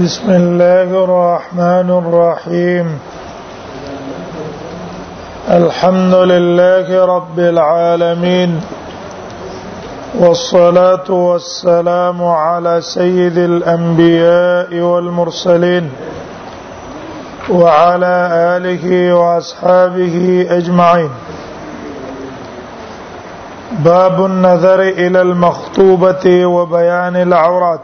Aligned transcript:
بسم 0.00 0.30
الله 0.30 1.04
الرحمن 1.04 1.90
الرحيم 1.90 2.98
الحمد 5.50 6.14
لله 6.14 7.04
رب 7.04 7.38
العالمين 7.38 8.60
والصلاه 10.18 11.10
والسلام 11.10 12.24
على 12.24 12.80
سيد 12.80 13.38
الانبياء 13.38 14.74
والمرسلين 14.80 15.90
وعلى 17.50 18.14
اله 18.56 19.14
واصحابه 19.14 20.46
اجمعين 20.50 21.10
باب 23.72 24.24
النذر 24.24 24.82
الى 24.82 25.22
المخطوبه 25.22 26.46
وبيان 26.46 27.16
العورات 27.16 27.80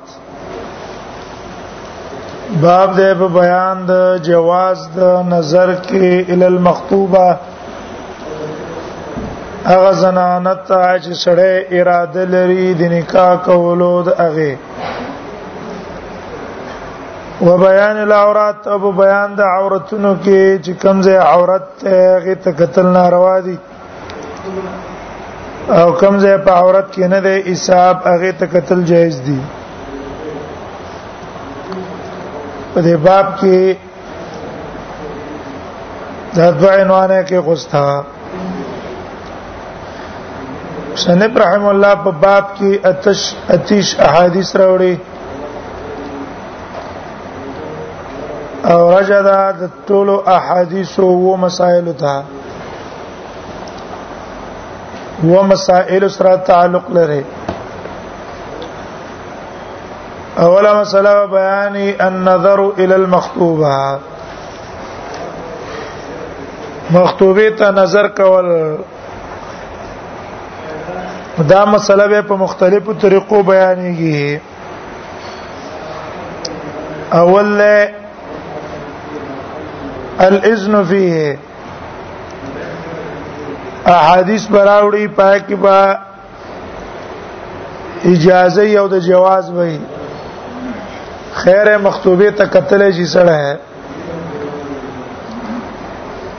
باب 2.56 2.90
دې 2.96 3.10
په 3.20 3.28
بیان 3.38 3.76
د 3.90 3.92
جواز 4.28 4.78
د 4.98 5.00
نظر 5.34 5.68
کې 5.88 6.06
ال 6.34 6.42
المخطوبه 6.52 7.28
هغه 9.70 9.92
زنانه 10.02 10.54
ته 10.68 10.80
چې 11.04 11.12
سړی 11.24 11.54
اراده 11.76 12.24
لري 12.34 12.64
د 12.80 12.82
نکاح 12.94 13.32
کولو 13.48 13.92
د 14.06 14.08
هغه 14.24 14.52
و 17.46 17.48
بیان 17.64 17.96
العورات 18.06 18.60
او 18.74 18.78
بیان 19.02 19.28
د 19.36 19.40
عورتونو 19.56 20.10
کې 20.24 20.42
چې 20.64 20.72
کمزې 20.82 21.16
عورت 21.32 21.68
هغه 22.14 22.34
ته 22.42 22.50
قتل 22.60 22.86
ناروا 22.96 23.36
دي 23.46 23.56
او 25.80 25.88
کمزې 26.00 26.34
په 26.44 26.50
عورت 26.60 26.86
کې 26.94 27.04
نه 27.14 27.20
دی 27.26 27.36
حساب 27.52 27.96
هغه 28.12 28.30
ته 28.38 28.44
قتل 28.54 28.78
جایز 28.92 29.16
دي 29.28 29.40
په 32.78 32.82
دې 32.90 32.96
باب 33.08 33.26
کې 33.40 33.60
دا 36.36 36.44
دوه 36.58 36.72
عنوانه 36.82 37.20
کې 37.28 37.38
غوستا 37.46 37.84
سنف 41.04 41.32
رحم 41.42 41.64
الله 41.72 41.94
په 42.04 42.10
باب 42.24 42.44
کې 42.56 42.70
اتش 42.90 43.20
اتش 43.54 43.86
احادیث 44.10 44.50
راوړي 44.62 44.94
او 48.72 48.80
رجدا 48.96 49.40
د 49.60 49.74
ټولو 49.90 50.14
احادیث 50.36 50.92
او 51.08 51.36
مسائل 51.46 51.86
ته 52.02 52.14
و 55.32 55.42
مسائل 55.54 56.10
سره 56.18 56.36
تعلق 56.52 56.90
لري 57.00 57.22
اوله 60.42 60.72
مسله 60.80 61.26
بیان 61.26 61.76
النظر 62.00 62.60
الى 62.60 62.94
المخطوبه 62.94 63.98
مخطوبه 66.90 67.50
ته 67.50 67.70
نظر 67.70 68.08
کول 68.08 68.76
دا 71.48 71.64
مسله 71.64 72.08
به 72.08 72.22
په 72.22 72.36
مختلفو 72.36 72.92
طریقو 72.92 73.42
بیانېږي 73.42 74.40
اول 77.12 77.60
الاذن 80.20 80.84
فيه 80.84 81.38
احادیث 83.86 84.46
براوړي 84.46 85.08
پاکي 85.08 85.54
با 85.54 85.96
اجازه 88.04 88.62
او 88.62 88.88
د 88.88 88.98
جواز 89.00 89.50
وایي 89.50 89.78
خیر 91.34 91.76
مختوبه 91.78 92.30
ته 92.30 92.44
قتل 92.44 92.90
شي 92.92 93.06
سره 93.06 93.56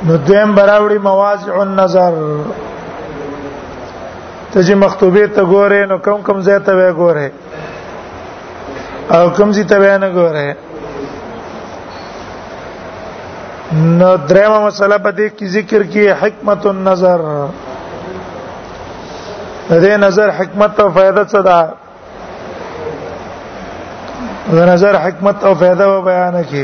نو 0.08 0.18
دیم 0.18 0.56
براوړي 0.56 0.98
مواضع 1.04 1.56
النظر 1.62 2.14
ته 4.54 4.64
چې 4.64 4.74
مختوبه 4.86 5.28
ته 5.28 5.42
ګوره 5.54 5.86
نو 5.92 5.98
کوم 6.08 6.22
کوم 6.30 6.42
ځای 6.42 6.60
ته 6.60 6.72
وې 6.72 6.94
ګوره 6.98 7.32
او 9.18 9.30
کوم 9.40 9.52
ځای 9.54 9.64
ته 9.74 9.98
نه 9.98 10.10
ګوره 10.10 10.56
نو 14.00 14.18
درېمه 14.28 14.60
مسله 14.68 14.98
په 14.98 15.12
دې 15.12 15.28
کې 15.38 15.46
ذکر 15.58 15.84
کې 15.92 16.04
حکمت 16.22 16.66
النظر 16.74 17.22
دې 19.70 19.94
نظر 20.06 20.30
حکمت 20.40 20.80
او 20.80 20.90
فائدہ 20.94 21.24
څه 21.24 21.42
ده 21.50 21.60
د 24.48 24.58
نظر 24.72 24.94
حکمت 25.08 25.38
او 25.48 25.52
فائدہ 25.60 25.86
و 25.90 26.00
بیان 26.02 26.36
کی 26.50 26.64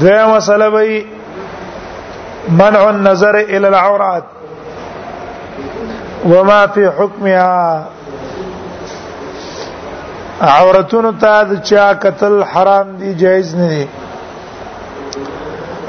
دغه 0.00 0.24
مسله 0.34 0.68
وی 0.72 0.92
منع 2.60 2.82
النظر 2.86 3.34
الى 3.38 3.66
العورات 3.70 4.24
وما 6.26 6.66
في 6.66 6.86
حكمها 6.98 7.88
عورتونو 10.50 11.10
ته 11.24 11.42
د 11.52 11.54
چا 11.72 11.88
قتل 12.06 12.34
حرام 12.52 12.86
دي 13.02 13.10
جایز 13.24 13.48
نه 13.56 13.68
دي 13.68 13.86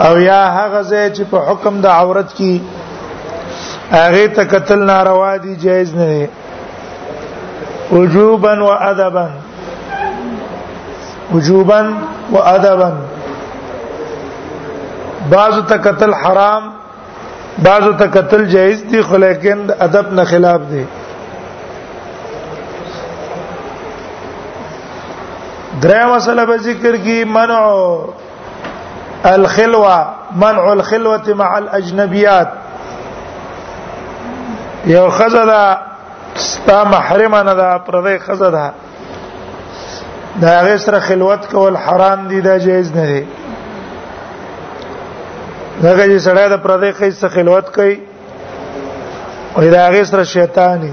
او 0.06 0.13
یا 0.19 0.41
هغه 0.58 0.81
ځای 0.81 1.12
چې 1.16 1.23
په 1.31 1.38
حکم 1.50 1.73
د 1.81 1.85
عورت 1.88 2.29
کې 2.38 2.53
هغه 3.91 4.28
ته 4.38 4.44
قتل 4.56 4.79
ناروا 4.94 5.34
دي 5.38 5.53
جایز 5.56 5.90
نه 5.96 6.06
دي 6.06 6.25
وجوبا 7.91 8.63
وادبا 8.63 9.29
وجوبا 11.34 11.94
وادبا 12.31 12.97
بعض 15.31 15.66
تکتل 15.68 16.13
حرام 16.16 16.72
بعض 17.59 17.84
تکتل 18.03 18.46
جائز 18.50 18.81
دي 18.91 19.02
خو 19.02 19.18
لیکن 19.18 19.68
ادب 19.79 20.13
نه 20.13 20.24
خلاف 20.24 20.62
دي 20.72 20.85
درې 25.81 26.06
مسله 26.06 26.46
به 26.46 26.58
ذکر 26.58 26.96
کی 27.03 27.23
منع 27.23 27.59
الخلوه 29.25 30.06
منع 30.44 30.72
الخلوه 30.72 31.34
مع 31.44 31.58
الاجنبيات 31.58 32.52
یو 34.88 35.09
خزله 35.09 35.91
ستا 36.36 36.84
محرم 36.84 37.36
نه 37.36 37.53
دا 37.53 37.78
پردې 37.88 38.19
خزه 38.19 38.50
ده 38.52 38.72
دا 40.42 40.62
غیر 40.66 40.78
سره 40.78 41.00
خلوت 41.00 41.52
کول 41.53 41.75
حرام 41.75 42.28
دي 42.28 42.42
دا 42.42 42.58
جایز 42.58 42.96
نه 42.96 43.06
دي 43.08 43.25
داګه 45.84 46.03
چې 46.09 46.20
سړی 46.28 46.47
د 46.50 46.58
پردې 46.64 46.91
خې 47.00 47.09
سره 47.20 47.30
خلوت 47.30 47.75
کوي 47.75 48.00
او 49.58 49.64
دا 49.64 49.90
غیر 49.91 50.03
سره 50.12 50.24
شیطانی 50.24 50.91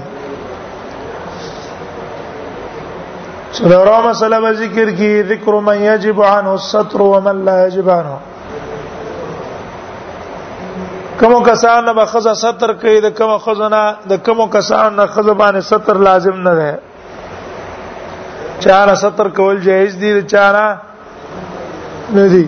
څلورم 3.57 4.05
مسله 4.09 4.51
ذکر 4.63 4.91
کی 4.97 5.23
ذکر 5.29 5.53
من 5.69 5.81
یجب 5.83 6.21
عنه 6.23 6.49
الستر 6.51 7.01
ومن 7.01 7.45
لا 7.45 7.65
یجب 7.67 7.89
عنه 7.89 8.17
کوم 11.19 11.33
کسان 11.43 11.85
نه 11.85 11.93
بخزه 11.99 12.33
ستر 12.43 12.71
کوي 12.81 12.99
د 13.05 13.07
کوم 13.17 13.31
خزنه 13.45 13.79
د 14.09 14.19
کوم 14.25 14.39
کسان 14.55 14.89
نه 14.99 15.05
خزه 15.15 15.33
باندې 15.41 15.61
ستر 15.73 15.95
لازم 16.07 16.37
نه 16.47 16.51
ده 16.59 16.69
چاره 18.65 18.93
ستر 19.03 19.27
کول 19.39 19.55
جایز 19.65 19.93
دي 20.03 20.11
چاره 20.33 20.61
نه 22.15 22.25
دي 22.33 22.43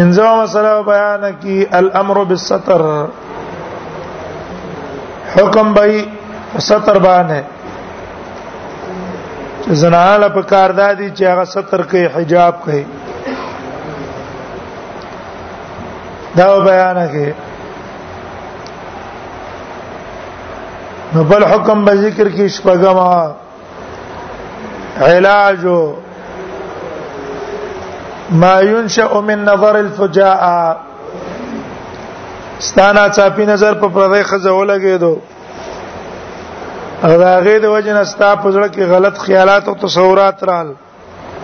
انځو 0.00 0.28
مسله 0.42 0.72
بیان 0.92 1.22
کی 1.42 1.56
الامر 1.80 2.18
بالستر 2.32 2.80
حکم 5.34 5.66
به 5.80 5.88
ستر 6.68 6.96
باندې 7.08 7.40
زنانه 9.82 10.28
په 10.38 10.42
کار 10.54 10.70
دادي 10.82 11.08
چې 11.16 11.22
هغه 11.30 11.44
ستر 11.56 11.80
کوي 11.94 12.06
حجاب 12.18 12.54
کوي 12.68 12.84
دا 16.36 16.46
بیان 16.64 16.96
کې 17.10 17.30
نو 21.14 21.22
بل 21.28 21.44
حکم 21.50 21.84
به 21.84 21.94
ذکر 22.00 22.28
کې 22.32 22.48
شپګما 22.56 23.30
علاج 25.10 25.64
ما 28.42 28.54
ينشأ 28.70 29.08
من 29.28 29.44
نظر 29.48 29.74
الفجاء 29.80 30.40
ستانا 32.68 33.08
چاپی 33.16 33.44
نظر 33.52 33.74
په 33.80 33.88
پردې 33.94 34.22
خزو 34.30 34.58
لګېدو 34.64 35.12
هغه 37.02 37.58
د 37.64 37.68
وجنه 37.74 38.04
ستا 38.12 38.30
په 38.36 38.52
ځړه 38.52 38.68
کې 38.74 38.82
غلط 38.96 39.18
خیالات 39.26 39.68
او 39.68 39.74
تصورات 39.86 40.44
رال 40.50 40.72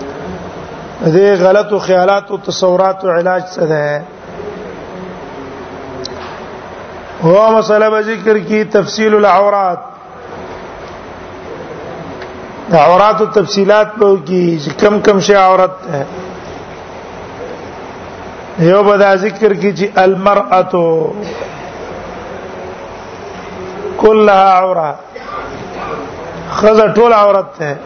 دې 0.01 1.39
غلط 1.45 1.79
خیالات 1.87 2.31
او 2.31 2.37
تصورات 2.49 3.05
او 3.05 3.11
علاج 3.21 3.43
څه 3.55 3.61
ده 3.75 3.87
هو 7.23 7.51
مسله 7.59 7.91
به 7.91 8.01
ذکر 8.03 8.39
کی 8.39 8.65
تفصیل 8.65 9.15
العورات 9.15 9.79
عورات 12.79 13.21
او 13.21 13.27
تفصيلات 13.27 13.87
په 13.99 14.09
کې 14.27 14.69
کم 14.83 15.01
کم 15.07 15.21
شی 15.27 15.35
عورت 15.35 15.73
ده 15.91 16.07
یو 18.69 18.83
به 18.83 18.97
دا 19.03 19.13
ذکر 19.25 19.51
کی 19.55 19.71
چې 19.77 19.87
المرأه 19.97 21.05
كلها 23.99 24.53
عوره 24.53 24.95
خزه 26.61 26.95
ټول 26.95 27.13
عورت 27.13 27.49
ده 27.61 27.79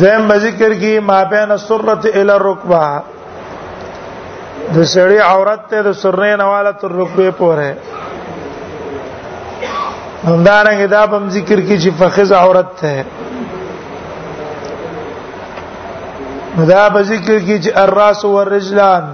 دیم 0.00 0.38
ذکر 0.48 0.70
کی 0.84 0.94
ما 0.98 1.24
بین 1.24 1.50
السرة 1.50 2.00
الى 2.14 2.32
الركبه 2.32 3.02
د 4.74 4.76
سړی 4.94 5.18
عورت 5.32 5.60
ته 5.70 5.78
د 5.82 5.90
سرنې 6.02 6.32
نواله 6.42 6.72
تر 6.80 6.90
رکوع 7.00 7.28
پورې 7.40 7.70
همدارنګه 10.30 10.86
دا 10.94 11.02
هم 11.14 11.24
ذکر 11.36 11.58
کی 11.68 11.76
چې 11.82 11.90
فخذ 12.00 12.30
عورت 12.42 12.68
ته 12.80 12.94
دا 16.72 16.82
به 16.94 17.00
ذکر 17.10 17.36
کی 17.46 17.56
چې 17.62 17.70
الراس 17.82 18.20
والرجلان 18.24 19.04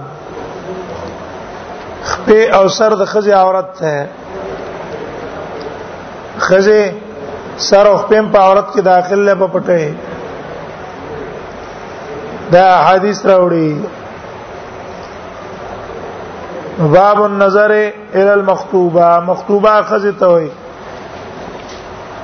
خپې 2.11 2.39
او 2.57 2.65
سر 2.77 2.91
د 3.01 3.03
خزي 3.11 3.31
عورت 3.41 3.69
ته 3.81 3.93
خزي 6.47 6.83
سر 7.69 7.85
او 7.91 7.95
خپې 7.97 8.21
په 8.31 8.39
عورت 8.39 8.67
کې 8.73 8.79
داخله 8.93 9.33
په 9.43 9.47
پټه 9.53 9.81
دا 12.55 12.67
حدیث 12.87 13.19
راوړي 13.29 13.69
باب 16.79 17.23
النظر 17.25 17.71
الى 18.15 18.33
المخطوبه 18.33 19.19
مخطوبه 19.19 19.81
خزته 19.81 20.27
وي 20.27 20.49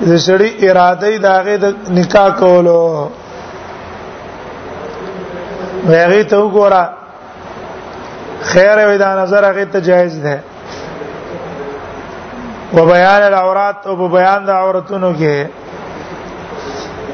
د 0.06 0.16
سړي 0.26 0.70
اراده 0.70 1.08
د 1.24 1.26
هغه 1.26 1.54
د 1.64 1.66
نکاح 1.98 2.28
کولو 2.42 2.78
هغه 5.86 6.22
ته 6.30 6.36
وګوره 6.38 6.82
خیر 8.52 8.76
وي 8.88 8.98
دا 8.98 9.10
نظر 9.22 9.42
هغه 9.50 9.64
ته 9.72 9.80
جایز 9.80 10.14
ده 10.24 10.36
و 12.76 12.86
بیان 12.86 13.22
العورات 13.22 13.86
او 13.86 13.94
په 14.00 14.08
بیان 14.16 14.40
د 14.46 14.50
عورتونو 14.50 15.10
کې 15.18 15.36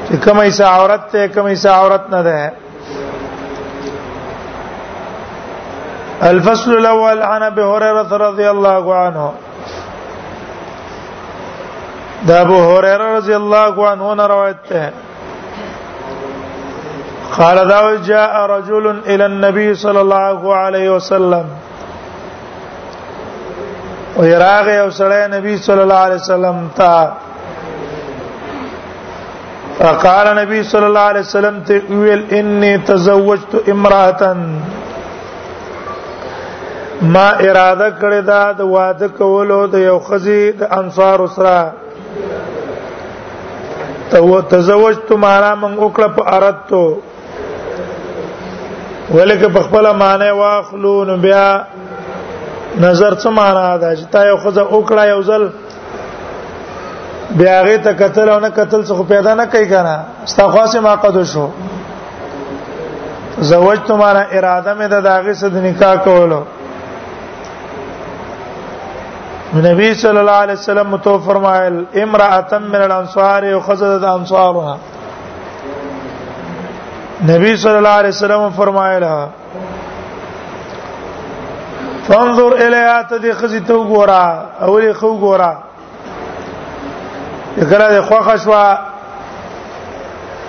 چې 0.07 0.15
کومه 0.23 0.41
ایسه 0.43 0.65
عورت 0.65 1.03
ته 1.11 1.27
کومه 1.27 1.49
ایسه 1.49 1.69
عورت 1.69 2.03
نه 2.11 2.21
ده 2.23 2.39
الفصل 6.29 6.71
الاول 6.71 7.21
عن 7.21 7.43
ابي 7.43 7.61
هريره 7.61 8.11
رضي 8.27 8.49
الله 8.49 8.95
عنه 8.95 9.33
دا 12.27 12.41
ابو 12.41 12.57
هريره 12.77 13.07
رضي 13.17 13.35
الله 13.41 13.75
عنه 13.89 14.25
روایت 14.33 14.71
قال 17.37 17.57
دا 17.71 17.79
جاء 18.11 18.33
رجل 18.55 18.85
الى 19.11 19.25
النبي 19.31 19.69
صلى 19.83 20.01
الله 20.05 20.39
عليه 20.63 20.87
وسلم 20.95 21.45
ويراغ 24.17 24.65
یو 24.69 24.89
سړی 24.91 25.19
النبي 25.27 25.57
صلى 25.67 25.81
الله 25.83 25.95
عليه 26.05 26.15
وسلم 26.23 26.57
تا 26.77 26.97
فقال 29.79 30.25
النبي 30.33 30.59
صلى 30.71 30.85
الله 30.89 30.99
عليه 31.11 31.19
وسلم 31.27 31.55
تقول 31.69 32.19
اني 32.37 32.73
تزوجت 32.89 33.53
امراه 33.73 34.21
ما 37.01 37.29
اراده 37.31 37.89
کړې 38.01 38.21
ده 38.29 38.51
د 38.57 38.61
واده 38.61 39.07
کولو 39.07 39.67
د 39.73 39.75
یو 39.89 39.99
خزي 39.99 40.51
د 40.59 40.61
انصار 40.79 41.19
سره 41.35 41.71
تو 44.11 44.41
تزوجت 44.41 45.11
مارا 45.23 45.55
من 45.55 45.77
وکړه 45.77 46.07
په 46.15 46.23
ارادتو 46.35 46.97
ولکه 49.15 49.47
په 49.49 49.61
خپل 49.63 49.85
معنی 50.03 50.29
واخلون 50.31 51.19
بیا 51.21 51.63
نظر 52.81 53.15
څه 53.15 53.29
معنا 53.39 53.77
ده 53.77 53.95
چې 53.95 54.05
تا 54.11 54.27
یو 54.27 54.37
خزه 54.37 54.63
وکړه 54.69 55.01
یو 55.13 55.21
ځل 55.23 55.43
بیا 57.37 57.59
هغه 57.61 57.77
ته 57.83 57.91
قتل 57.93 58.29
او 58.29 58.39
نه 58.39 58.49
قتل 58.49 58.81
څه 58.85 58.93
پیدا 59.09 59.35
نه 59.35 59.45
کوي 59.45 59.67
کنه 59.67 59.97
ستا 60.25 60.47
خاصه 60.51 60.79
معقد 60.79 61.17
شو 61.33 61.49
زوج 63.51 63.77
تمہارا 63.87 64.23
اراده 64.31 64.71
مې 64.77 64.87
د 64.93 65.01
داغه 65.01 65.33
سره 65.43 65.55
نکاح 65.67 65.95
کولو 66.07 66.43
نبی 69.55 69.93
صلی 70.01 70.17
الله 70.17 70.31
علیه 70.31 70.53
وسلم 70.55 70.97
تو 71.03 71.17
فرمایل 71.25 71.85
امراه 72.01 72.57
من 72.59 72.75
الانصار 72.81 73.43
یخذت 73.43 74.03
انصارها 74.03 74.77
نبی 77.27 77.55
صلی 77.57 77.71
الله 77.77 77.89
علیه 77.89 78.09
وسلم 78.09 78.49
فرمایلا 78.57 79.27
فانظر 82.07 82.43
الیها 82.53 83.03
تدی 83.09 83.31
خزی 83.33 83.59
تو 83.59 83.83
ګورا 83.89 84.61
اولی 84.63 84.93
خو 84.93 85.19
ګورا 85.19 85.53
کله 87.59 88.01
خو 88.01 88.15
خشوا 88.21 88.77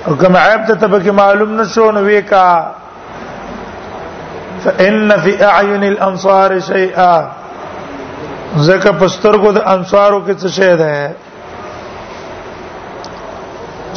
او 0.07 0.13
عیب 0.23 0.65
ته 0.67 0.75
تبکه 0.75 1.13
معلوم 1.13 1.61
نشو 1.61 1.91
نو 1.93 2.01
ویکا 2.01 2.67
فان 4.65 5.17
فی 5.23 5.43
اعین 5.45 5.83
الانصار 5.85 6.61
شیئا 6.61 7.42
زکه 8.57 8.93
پسترګو 9.01 9.53
د 9.53 9.59
انصارو 9.75 10.19
کې 10.27 10.35
څه 10.41 10.49
شی 10.57 10.73
ده 10.81 10.93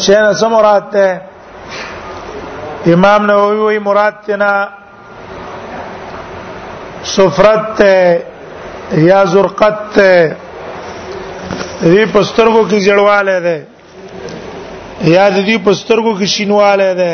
شی 0.03 0.15
نه 0.23 0.31
څه 0.39 0.47
مراد 0.55 0.83
ده 0.93 1.07
امام 2.93 3.21
نووي 3.29 3.57
وی 3.65 3.79
مراد 3.79 4.13
تینا 4.25 4.53
سفرت 7.15 7.77
یا 9.09 9.19
زرقت 9.33 9.79
دې 11.83 12.05
پسترګو 12.13 12.61
کې 12.69 12.77
جړواله 12.85 13.39
ده 13.47 13.57
یا 15.15 15.25
دې 15.35 15.57
پسترګو 15.65 16.11
کې 16.19 16.27
شینواله 16.33 16.91
ده 17.01 17.13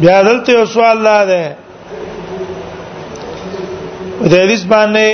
بیا 0.00 0.22
دلته 0.22 0.52
یو 0.52 0.64
سوال 0.74 0.98
لا 1.04 1.24
ده 1.30 1.42
د 4.30 4.32
حدیث 4.44 4.62
باندې 4.72 5.06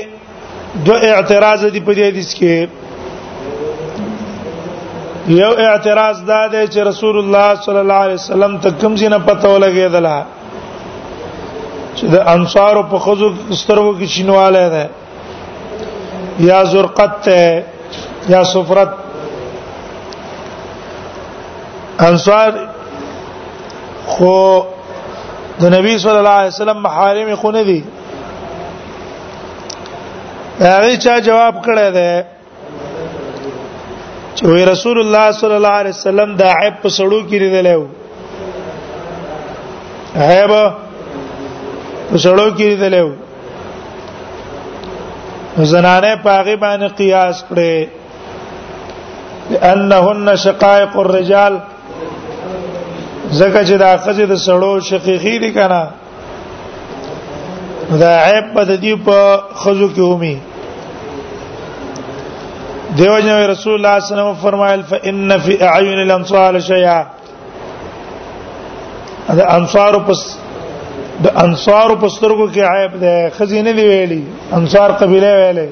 دو 0.87 0.94
اعتراض 1.02 1.64
دي 1.64 1.80
په 1.80 1.92
دې 1.94 2.02
حدیث 2.11 2.35
کې 2.38 2.66
یو 5.42 5.52
اعتراض 5.70 6.16
دا 6.30 6.42
دی 6.52 6.62
چې 6.73 6.78
رسول 6.90 7.18
الله 7.20 7.49
صلی 7.66 7.80
الله 7.85 8.00
علیه 8.06 8.14
وسلم 8.20 8.58
ته 8.62 8.68
کوم 8.80 8.94
ځای 8.97 9.08
نه 9.14 9.18
پته 9.18 9.47
ولګېدلا 9.54 10.18
چې 11.97 12.04
د 12.14 12.28
انصار 12.35 12.82
په 12.92 12.99
خزو 12.99 13.28
سترګو 13.50 13.92
کې 14.00 14.06
شینواله 14.14 14.68
ده 14.68 14.90
یا 16.40 16.62
زرقت 16.73 17.28
یا 18.28 18.44
سفرت 18.54 18.90
انصار 22.08 22.50
خو 24.14 24.36
د 25.60 25.62
نبی 25.76 25.92
صلی 26.04 26.18
الله 26.22 26.38
علیه 26.40 26.54
وسلم 26.56 26.78
محارم 26.86 27.28
خو 27.44 27.50
نه 27.56 27.62
دي 27.68 27.80
هغه 30.72 30.90
چا 31.04 31.14
جواب 31.28 31.54
کړی 31.66 31.88
دی 31.98 32.12
چې 34.36 34.44
وی 34.52 34.62
رسول 34.72 34.96
الله 35.04 35.26
صلی 35.40 35.56
الله 35.60 35.76
علیه 35.82 35.94
وسلم 35.98 36.28
دا 36.42 36.48
عیب 36.60 36.74
په 36.82 36.88
سړو 36.98 37.20
کې 37.30 37.36
لیدلې 37.44 37.74
و 37.80 37.82
عیب 40.28 40.52
په 42.08 42.18
سړو 42.26 42.46
کې 42.56 42.66
لیدلې 42.70 43.02
و 45.58 45.60
زنانه 45.72 46.12
پاغي 46.26 46.56
باندې 46.66 46.88
قیاس 47.02 47.36
کړي 47.50 47.74
لانهن 49.64 50.26
شقائق 50.46 50.92
الرجال 51.02 51.54
زکه 53.30 53.64
چې 53.64 53.75
دا 53.85 53.90
خځه 54.04 54.25
د 54.32 54.37
سړو 54.47 54.73
شقیقی 54.90 55.35
دی 55.42 55.50
کنه 55.56 55.80
دا 58.00 58.11
عیب 58.25 58.44
په 58.54 58.62
دې 58.64 58.94
په 59.06 59.18
خزو 59.61 59.88
کې 59.94 60.00
اومي 60.04 60.37
دیو 62.99 63.18
جن 63.18 63.38
رسول 63.49 63.49
الله 63.49 63.54
صلی 63.62 63.76
الله 63.76 63.97
علیه 63.97 64.12
وسلم 64.12 64.32
فرمایل 64.44 64.82
فإن 64.90 65.38
فی 65.44 65.54
اعین 65.70 65.99
الانصار 66.04 66.61
شیئا 66.70 67.00
دا 69.38 69.44
انصار 69.58 69.94
پس 70.06 70.20
د 71.25 71.37
انصار 71.44 71.88
په 71.94 72.08
سترګو 72.08 72.47
کې 72.52 72.61
عیب 72.73 73.00
ده 73.04 73.30
خزینه 73.38 73.73
دی 73.78 73.85
ویلي 73.92 74.23
انصار 74.58 74.90
قبیله 75.04 75.37
ویلي 75.38 75.68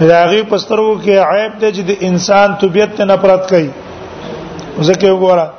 راغي 0.00 0.42
په 0.42 0.58
سترګو 0.58 1.02
کې 1.04 1.16
عیب 1.32 1.58
ده 1.60 1.72
چې 1.72 1.82
د 1.90 1.96
انسان 2.10 2.54
طبيعت 2.62 3.00
نه 3.00 3.16
پرد 3.26 3.48
کوي 3.50 3.68
ځکه 4.80 5.06
وګوره 5.10 5.50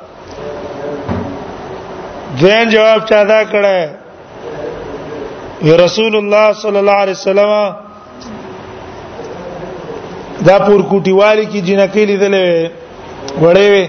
دویم 2.40 2.68
جواب 2.68 3.04
چا 3.08 3.22
دا 3.28 3.42
کړه 3.50 3.74
وی 5.66 5.74
رسول 5.80 6.14
الله 6.20 6.46
صلی 6.62 6.78
الله 6.82 6.98
علیه 7.06 7.14
وسلم 7.18 7.50
دا 10.46 10.58
پور 10.58 10.80
کوټی 10.90 11.12
والی 11.18 11.44
کی 11.52 11.60
جنکی 11.68 12.04
لیدلې 12.12 12.48
وړې 13.40 13.66
وې 13.72 13.86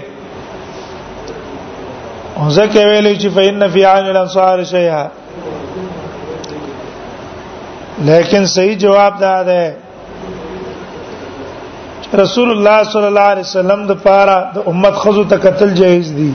او 2.38 2.50
زکه 2.58 2.80
ویلې 2.86 3.14
چې 3.20 3.28
فإن 3.38 3.60
فی 3.76 3.82
عین 3.92 4.04
الانصار 4.14 4.56
شیئا 4.72 5.02
لیکن 8.08 8.42
صحیح 8.56 8.76
جواب 8.86 9.12
دا 9.20 9.36
ده 9.50 9.62
رسول 12.24 12.48
الله 12.56 12.78
صلی 12.96 13.06
الله 13.12 13.28
علیه 13.36 13.44
وسلم 13.48 13.80
د 13.92 13.94
پاره 14.04 14.38
د 14.58 14.60
امت 14.74 14.94
خزو 15.04 15.24
ته 15.32 15.36
قتل 15.46 15.68
جایز 15.80 16.08
دی 16.18 16.32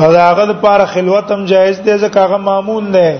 او 0.00 0.08
دا 0.12 0.20
هغه 0.30 0.44
لپاره 0.50 0.84
خلوت 0.86 1.30
هم 1.32 1.44
جایز 1.44 1.80
دی 1.82 1.94
ځکه 2.02 2.16
هغه 2.24 2.36
معمول 2.48 2.86
دی 2.96 3.10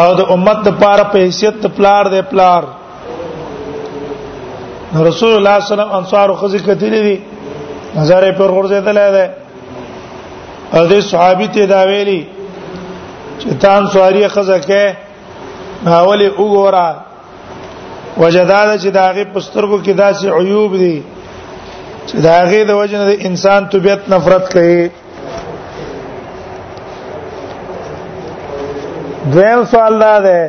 او 0.00 0.08
د 0.18 0.20
امت 0.34 0.58
لپاره 0.68 1.02
په 1.12 1.16
حیثیت 1.24 1.54
پلار 1.76 2.04
دی 2.14 2.22
پلار 2.32 2.62
رسول 2.62 2.78
الله 4.96 5.10
صلی 5.12 5.24
الله 5.34 5.56
علیه 5.56 5.70
وسلم 5.74 5.92
انصار 6.00 6.28
خزي 6.42 6.58
کتلې 6.68 7.00
دي 7.06 7.16
نظر 7.96 8.22
پر 8.38 8.48
ورځېدلې 8.56 9.08
ده 9.16 9.26
او 10.76 10.80
دې 10.90 11.00
صحابي 11.10 11.48
ته 11.54 11.64
دا 11.74 11.80
ویلي 11.90 12.22
چې 13.40 13.48
تان 13.62 13.82
سواری 13.92 14.28
خزه 14.28 14.58
کې 14.68 14.84
ناولې 15.84 16.28
وګوره 16.38 16.88
وجداد 18.22 18.68
چې 18.82 18.88
داغه 19.00 19.22
پسترګو 19.34 19.76
کې 19.84 19.92
داسې 20.02 20.24
عیوب 20.40 20.72
دي 20.82 20.96
چې 22.08 22.16
دا 22.26 22.36
غي 22.50 22.60
د 22.70 22.72
وجنه 22.80 23.04
د 23.10 23.12
انسان 23.28 23.60
طبيعت 23.74 24.02
نفرت 24.14 24.44
کوي 24.54 24.80
دویم 29.32 29.60
سوال 29.72 29.94
دا 30.04 30.14
ده 30.26 30.40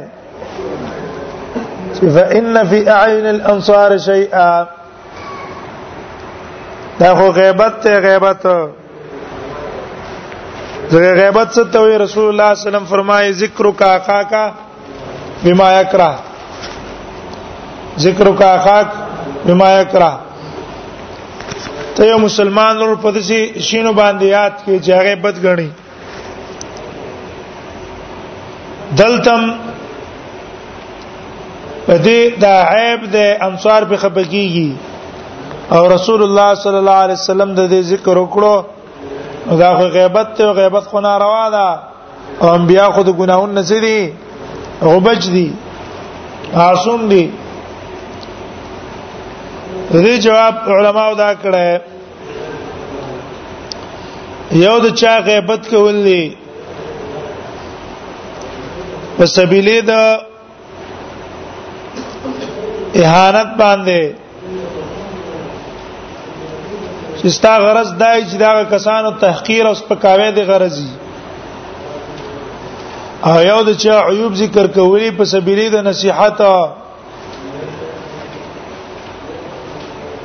چې 1.96 2.06
فإن 2.18 2.54
في 2.72 2.80
أعين 3.00 3.26
الأنصار 3.36 3.92
شيئا 4.10 4.50
دا 7.00 7.10
خو 7.22 7.28
غیبت 7.40 7.74
ته 7.88 7.94
غیبت 8.08 8.44
زه 10.94 11.00
غیبت 11.22 11.50
څه 11.56 11.64
ته 11.72 11.80
وی 11.86 11.98
رسول 11.98 12.28
الله 12.28 12.28
صلی 12.28 12.30
الله 12.32 12.50
علیه 12.60 12.66
وسلم 12.68 12.86
فرمایي 12.94 13.30
ذکر 13.40 13.72
کا 13.82 13.90
اخا 13.96 14.22
کا 14.36 14.44
بما 15.44 15.66
یکره 15.80 16.12
ذکر 18.08 18.30
کا 18.40 18.48
اخا 18.62 18.78
بما 19.50 19.70
یکره 19.80 20.14
ته 21.98 22.06
یو 22.12 22.18
مسلمان 22.28 22.74
ور 22.80 22.92
په 23.04 23.12
دې 23.16 23.40
شینو 23.68 23.92
باندې 24.00 24.26
یاد 24.38 24.54
کې 24.66 24.76
چې 24.84 24.92
هغه 25.00 25.16
بد 25.24 25.38
غني 25.46 25.70
دلتم 29.00 29.42
په 31.88 31.96
دې 32.06 32.20
دا 32.44 32.54
عیب 32.74 33.02
د 33.16 33.18
انصار 33.48 33.82
په 33.90 33.96
خپګیږي 34.02 34.70
او 35.76 35.82
رسول 35.96 36.22
الله 36.28 36.50
صلی 36.66 36.80
الله 36.82 37.00
علیه 37.06 37.20
وسلم 37.24 37.50
د 37.60 37.70
دې 37.74 37.82
ذکر 37.92 38.16
وکړو 38.24 38.56
دا 39.64 39.70
خو 39.78 39.86
غیبت 39.98 40.28
ته 40.38 40.46
غیبت 40.60 40.86
خو 40.92 41.00
ناروا 41.08 41.44
ده 41.56 41.68
او 42.42 42.48
انبیا 42.60 42.86
خو 42.96 43.04
د 43.10 43.18
ګناهونو 43.20 43.54
نسدي 43.60 44.14
غبج 44.92 45.22
دي 45.36 45.48
عاصم 46.64 47.02
دي 47.12 47.24
دې 49.94 50.18
جواب 50.26 50.56
علماو 50.76 51.12
دا 51.24 51.32
کړه 51.44 51.68
یو 54.66 54.72
د 54.86 54.88
چا 55.02 55.12
غیبت 55.28 55.62
کول 55.72 55.98
دي 56.08 56.24
په 59.18 59.26
سبیلې 59.36 59.78
د 59.90 59.92
اهانت 63.04 63.50
باندې 63.62 64.02
ستا 67.38 67.54
غرض 67.66 67.90
دای 68.02 68.20
چې 68.30 68.36
دا 68.44 68.50
کسانو 68.72 69.10
تحقیر 69.22 69.64
او 69.68 69.74
سپکاوی 69.78 70.30
دی 70.36 70.44
غرضی 70.50 70.92
او 73.30 73.36
یو 73.50 73.60
د 73.70 73.72
چا 73.84 73.96
عیوب 74.10 74.34
ذکر 74.42 74.66
کولی 74.80 75.10
په 75.22 75.26
سبیلې 75.34 75.68
د 75.72 75.76
نصیحت 75.90 76.38
او 76.50 76.62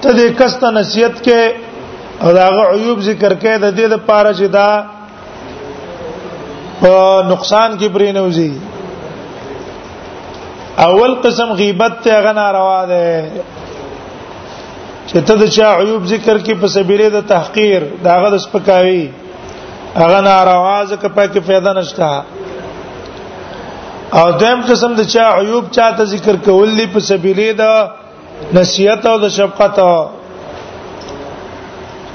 ته 0.05 0.11
دې 0.19 0.29
کسته 0.41 0.69
نصیحت 0.81 1.15
کې 1.27 1.43
او 2.23 2.29
داغه 2.39 2.63
عیوب 2.77 2.99
ذکر 3.09 3.33
کې 3.43 3.53
د 3.65 3.67
دې 3.79 3.87
د 3.95 3.97
پاره 4.09 4.33
چې 4.41 4.47
دا 4.57 4.69
په 6.81 6.93
نقصان 7.33 7.71
کې 7.81 7.89
پرې 7.97 8.09
نه 8.19 8.23
وځي 8.27 8.51
اول 10.89 11.13
قسم 11.29 11.49
غیبت 11.63 11.95
ته 12.07 12.15
غنا 12.27 12.47
روا 12.59 12.81
ده 12.93 13.05
چې 15.09 15.19
ته 15.31 15.35
د 15.45 15.47
چا 15.57 15.69
عیوب 15.85 16.03
ذکر 16.17 16.37
کې 16.45 16.55
په 16.65 16.73
سبیره 16.77 17.07
د 17.17 17.19
تحقیر 17.37 17.81
داغه 18.11 18.29
د 18.37 18.39
سپکاوي 18.49 19.05
هغه 20.03 20.21
ناروا 20.29 20.79
ځکه 20.91 21.07
پکې 21.17 21.41
फायदा 21.49 21.73
نشته 21.81 22.09
او 24.21 24.27
دیم 24.45 24.59
قسم 24.69 24.91
د 24.97 25.03
چا 25.13 25.27
عیوب 25.41 25.65
چاته 25.77 26.05
ذکر 26.17 26.35
کول 26.47 26.69
دی 26.79 26.87
په 26.95 27.01
سبیله 27.11 27.49
د 27.61 27.63
نصیحت 28.55 29.07
او 29.07 29.17
د 29.19 29.29
شفقت 29.39 29.79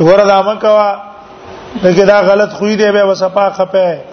وردا 0.07 0.41
مکوا 0.47 0.89
دغه 1.83 2.05
دا 2.11 2.19
غلط 2.29 2.51
خوې 2.57 2.75
دی 2.79 2.91
به 2.91 3.03
وسپا 3.11 3.49
خپه 3.49 4.03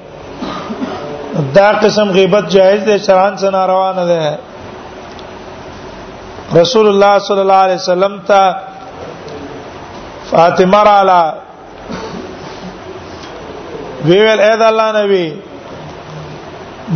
دا 1.55 1.69
قسم 1.83 2.11
غیبت 2.17 2.45
جائز 2.57 2.81
دی 2.87 2.99
شران 3.07 3.37
سره 3.37 3.51
ناروا 3.51 3.93
نه 3.93 4.05
ده 4.11 4.39
رسول 6.61 6.87
الله 6.89 7.19
صلی 7.27 7.41
الله 7.41 7.61
علیه 7.67 7.75
وسلم 7.83 8.21
ته 8.29 8.43
فاطمه 10.31 10.81
را 10.85 11.03
لا 11.03 11.23
ویل 14.05 14.41
اې 14.41 14.57
د 14.59 14.63
الله 14.63 15.03
نبی 15.05 15.27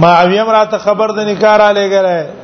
معاویه 0.00 0.42
را 0.44 0.64
ته 0.64 0.78
خبر 0.78 1.08
د 1.10 1.18
نکاح 1.28 1.56
را 1.56 1.72
لګره 1.74 2.37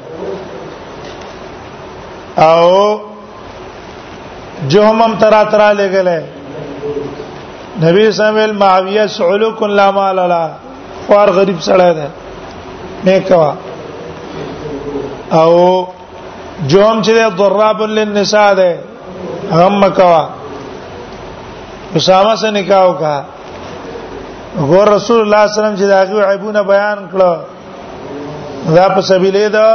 او 2.36 3.00
جهمم 4.68 5.12
ترا 5.18 5.42
ترا 5.50 5.70
لګلې 5.80 6.20
نبی 7.84 8.10
سمیل 8.18 8.52
معاویه 8.62 9.06
سعلوک 9.16 9.62
لا 9.78 9.90
مال 9.90 10.16
لا 10.16 10.44
خوار 11.06 11.28
غریب 11.38 11.60
سره 11.68 11.92
ده 11.98 12.06
نیکوا 13.04 13.52
او 15.40 15.52
جوم 16.70 17.02
چې 17.04 17.12
ضراب 17.38 17.82
للنساء 17.82 18.54
ده 18.54 18.76
هم 19.52 19.88
کوا 19.90 20.28
اسامه 21.96 22.34
سره 22.36 22.50
نکاح 22.50 22.84
وکړه 22.88 23.24
غور 24.68 24.86
رسول 24.94 25.20
الله 25.20 25.46
صلی 25.46 25.54
الله 25.58 25.66
علیه 25.66 25.76
وسلم 25.76 25.76
چې 25.78 25.90
داغه 25.92 26.26
عیبونه 26.30 26.62
بیان 26.62 26.98
کړو 27.12 27.32
دا 28.76 28.88
په 28.88 29.00
سبیله 29.00 29.48
ده 29.48 29.66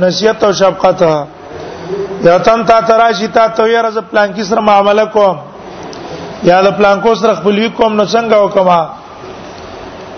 نصیحت 0.00 0.44
او 0.44 0.52
شفقت 0.52 1.02
یو 2.24 2.38
تن 2.38 2.64
تا 2.64 2.80
تراشی 2.88 3.26
تا 3.28 3.48
ته 3.48 3.62
یې 3.72 3.82
رز 3.84 3.98
پلان 4.10 4.32
کې 4.34 4.42
سره 4.48 4.60
معامله 4.68 5.04
کوم 5.14 5.36
یا 6.48 6.60
د 6.66 6.76
پلان 6.78 7.00
کو 7.00 7.14
سره 7.22 7.34
خپل 7.40 7.58
کوم 7.78 7.92
نو 8.00 8.04
څنګه 8.14 8.36
وکما 8.44 8.80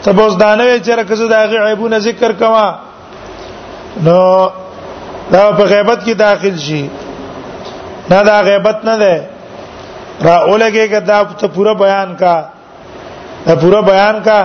ته 0.04 0.10
اوس 0.20 0.36
دانه 0.42 0.64
چې 0.84 0.90
راکزه 1.00 1.28
د 1.28 1.32
هغه 1.42 1.60
عیبونه 1.68 1.98
ذکر 2.06 2.32
کما 2.42 2.66
نو 4.06 4.18
دا 5.32 5.42
په 5.60 5.64
غیبت 5.72 6.04
کې 6.04 6.14
داخل 6.26 6.56
شي 6.66 6.82
نه 8.10 8.22
دا 8.28 8.36
غیبت 8.48 8.84
نه 8.90 8.96
ده 9.04 9.16
را 10.22 10.46
اولګه 10.46 10.88
کې 10.88 11.02
دا 11.12 11.22
ته 11.42 11.46
پوره 11.56 11.74
بیان 11.84 12.14
کا 12.24 12.36
دا 13.46 13.54
پوره 13.62 13.80
بیان 13.88 14.20
کا 14.28 14.38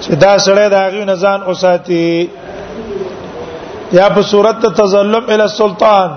چې 0.00 0.12
دا 0.26 0.34
سړی 0.48 0.66
دا 0.76 0.82
غي 0.96 1.04
نزان 1.12 1.42
اوساتی 1.42 2.30
یا 3.92 4.08
په 4.18 4.22
صورت 4.32 4.66
تزلم 4.82 5.24
ال 5.36 5.40
السلطان 5.40 6.10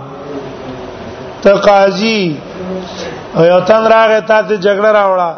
ته 1.48 1.54
قاضي 1.68 2.20
یو 3.52 3.60
تن 3.70 3.84
راغی 3.94 4.22
ته 4.30 4.38
ته 4.48 4.54
جګړه 4.66 4.90
راوړه 5.00 5.32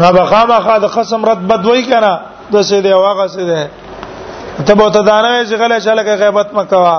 نو 0.00 0.08
بخامه 0.16 0.58
خا 0.66 0.74
د 0.84 0.86
قسم 0.96 1.20
رد 1.30 1.40
بدوي 1.50 1.82
کنه 1.90 2.12
د 2.52 2.54
سې 2.68 2.76
دی 2.84 2.92
واغه 2.96 3.26
سې 3.34 3.42
دی 3.50 3.62
ته 4.66 4.72
به 4.78 4.86
ته 4.94 5.00
دانه 5.08 5.30
چې 5.48 5.54
غلې 5.60 5.78
چاله 5.86 6.02
کې 6.06 6.14
غیبت 6.22 6.48
مکوا 6.58 6.98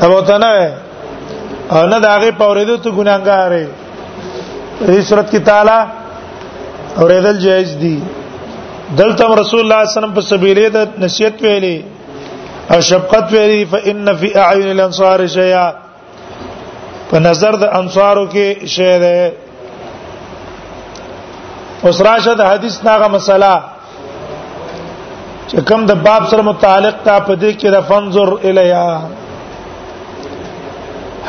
ته 0.00 0.04
به 0.10 0.18
ته 0.30 0.36
نه 0.44 0.52
او 1.72 1.80
نه 1.92 1.98
داغه 2.06 2.28
پوریدو 2.40 2.76
ته 2.84 2.88
ګناګارې 2.98 3.66
دې 4.86 5.00
صورت 5.10 5.26
کې 5.32 5.40
تعالی 5.48 5.78
اوریدل 7.00 7.36
جایز 7.44 7.70
دي 7.84 7.98
دلته 8.96 9.24
رسول 9.26 9.26
الله 9.32 9.42
صلی 9.48 9.56
الله 9.60 9.78
علیه 9.84 9.98
وسلم 9.98 10.14
په 10.18 10.22
سبیله 10.30 10.66
د 10.74 10.76
نصیحت 11.04 11.36
ویلې 11.44 11.78
او 12.72 12.78
شفقت 12.88 13.26
ویلې 13.32 13.60
فإن 13.72 14.06
فی 14.20 14.28
أعین 14.44 14.68
الأنصار 14.72 15.20
شیئا 15.38 15.66
په 17.12 17.18
نظر 17.28 17.52
د 17.62 17.64
انصارو 17.80 18.24
کې 18.32 18.46
شی 18.74 18.90
ده 19.02 19.14
اوس 21.88 21.98
راشه 22.08 22.32
د 22.40 22.42
حدیث 22.50 22.74
ناغه 22.88 23.08
مسله 23.16 23.54
چې 25.48 25.56
کوم 25.70 25.80
د 25.90 25.92
باب 26.06 26.22
سره 26.30 26.42
متعلق 26.50 26.96
تا 27.08 27.14
په 27.26 27.34
دې 27.42 27.50
کې 27.60 27.68
د 27.76 27.78
فنزر 27.88 28.28
الیا 28.48 28.86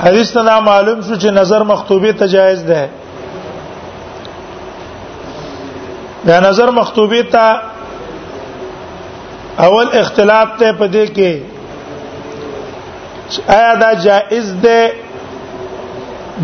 حدیث 0.03 0.27
ته 0.37 0.51
معلوم 0.69 0.97
شو 1.07 1.15
چې 1.21 1.29
نظر 1.41 1.61
مخطوبه 1.73 2.11
ته 2.23 2.27
جایز 2.37 2.61
ده 2.71 2.81
دا 6.27 6.35
نظر 6.49 6.67
مخطوبه 6.81 7.21
ته 7.37 7.45
اول 9.67 9.87
اختلاف 10.03 10.47
ته 10.59 10.67
پدې 10.81 11.05
کې 11.15 11.31
آیا 13.61 13.73
دا 13.81 13.89
جائز 14.09 14.47
ده 14.67 14.79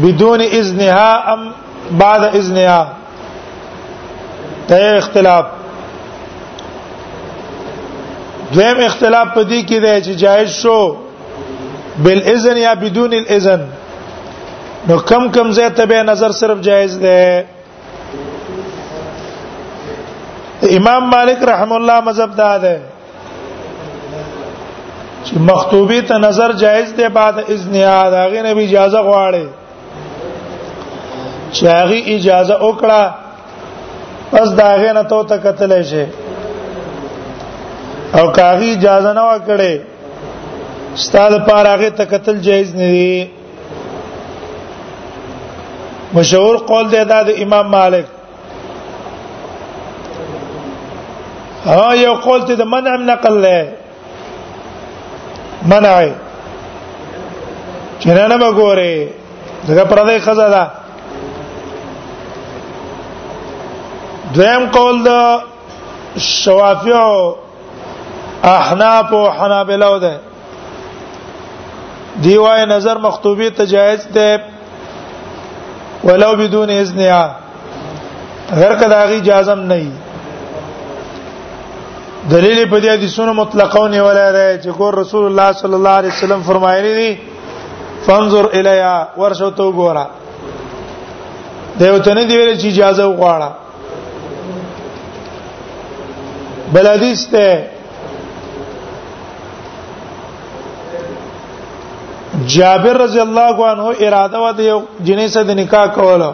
بدون 0.03 0.41
اذنها 0.41 1.33
ام 1.33 1.47
بعد 1.97 2.23
اذنها 2.35 2.87
دا 4.69 4.75
اختلاف 4.97 5.45
دویم 8.53 8.79
اختلاف 8.79 9.27
په 9.35 9.43
دې 9.43 9.65
کې 9.67 9.83
دی 9.83 10.01
چې 10.03 10.17
جایز 10.17 10.49
شو 10.49 10.95
بل 12.03 12.21
اذن 12.25 12.57
یا 12.57 12.73
بدون 12.75 13.13
الاذن 13.13 13.61
نو 14.89 14.97
کم 14.97 15.29
کم 15.31 15.51
زه 15.51 15.69
ته 15.69 15.85
به 15.85 16.03
نظر 16.03 16.31
صرف 16.31 16.61
جایز 16.61 16.99
ده 16.99 17.45
امام 20.77 21.09
مالک 21.09 21.37
رحم 21.49 21.71
الله 21.71 21.99
مذهب 22.01 22.35
دا 22.35 22.57
ده 22.57 22.81
چې 25.25 25.37
مخطوبی 25.39 26.01
ته 26.01 26.17
نظر 26.17 26.51
جایز 26.53 26.93
ده 26.95 27.09
بعد 27.09 27.39
اذن 27.39 27.75
یا 27.75 28.09
داغه 28.09 28.41
نبی 28.49 28.63
اجازه 28.63 28.97
غواړي 28.97 29.47
چې 31.57 31.63
هغه 31.67 31.97
اجازه 32.15 32.55
وکړه 32.65 33.01
پس 34.31 34.47
داغه 34.61 34.91
نه 34.97 35.03
ته 35.11 35.17
تکتلې 35.31 35.81
شي 35.91 36.05
او 38.17 38.23
کاغي 38.37 38.69
اجازه 38.75 39.11
نه 39.19 39.23
وکړي 39.31 39.73
ستاد 41.05 41.33
پر 41.49 41.65
هغه 41.73 41.89
تکتل 42.03 42.37
جایز 42.47 42.75
نه 42.75 42.89
دی 42.91 43.29
مشهور 46.13 46.57
قول 46.69 46.87
دی 46.91 47.03
دا 47.11 47.19
د 47.23 47.29
امام 47.43 47.67
مالک 47.77 48.05
ها 51.65 51.93
یو 51.95 52.13
قول 52.25 52.41
ته 52.47 52.55
د 52.61 52.69
منع 52.73 52.95
نقل 53.11 53.35
له 53.45 53.59
منع 55.71 55.93
چنانه 57.99 58.37
وګوره 58.39 58.91
دغه 59.69 59.83
پردې 59.89 60.19
خزا 60.25 60.47
ده 60.55 60.63
دویم 64.33 64.65
قول 64.71 65.03
د 65.07 65.09
شوافی 66.17 66.91
او 66.91 67.35
احناف 68.43 69.13
او 69.13 69.21
حنابلہ 69.37 69.99
ده 70.03 70.19
دی 72.23 72.37
وای 72.37 72.65
نظر 72.65 72.97
مخطوبی 72.97 73.49
ته 73.49 73.65
جایز 73.67 74.07
ده 74.13 74.39
ولو 76.03 76.35
بدون 76.35 76.69
اذن 76.69 76.99
یا 76.99 77.31
غیر 78.55 78.73
کداغي 78.75 79.15
اجازه 79.17 79.55
نه 79.55 79.73
ای 79.75 79.91
دلیل 82.29 82.65
په 82.69 82.79
دې 82.81 82.85
حدیثونو 82.85 83.33
مطلقونه 83.33 84.01
ولا 84.01 84.31
راي 84.31 84.59
چې 84.61 84.65
ګور 84.79 84.93
رسول 84.95 85.25
الله 85.25 85.51
صلی 85.51 85.73
الله 85.73 85.89
علیه 85.99 86.11
وسلم 86.13 86.41
فرمایلی 86.41 86.93
دي 86.93 87.19
فانظر 88.07 88.45
الیا 88.53 89.07
ورشو 89.17 89.49
تو 89.51 89.71
ګورا 89.71 90.05
دیوته 91.79 92.13
نه 92.13 92.23
دی 92.25 92.37
ویل 92.37 92.59
چې 92.61 92.65
اجازه 92.67 93.03
وغواړه 93.05 93.51
بل 96.73 96.87
حدیث 96.87 97.25
ته 97.31 97.67
جابر 102.55 102.97
رضی 103.03 103.19
الله 103.19 103.55
عنه 103.71 103.87
اراده 103.99 104.37
و 104.41 104.53
د 104.57 104.59
یو 104.71 104.79
جنې 105.07 105.27
سره 105.33 105.43
د 105.43 105.51
نکاح 105.61 105.85
کوله 105.97 106.29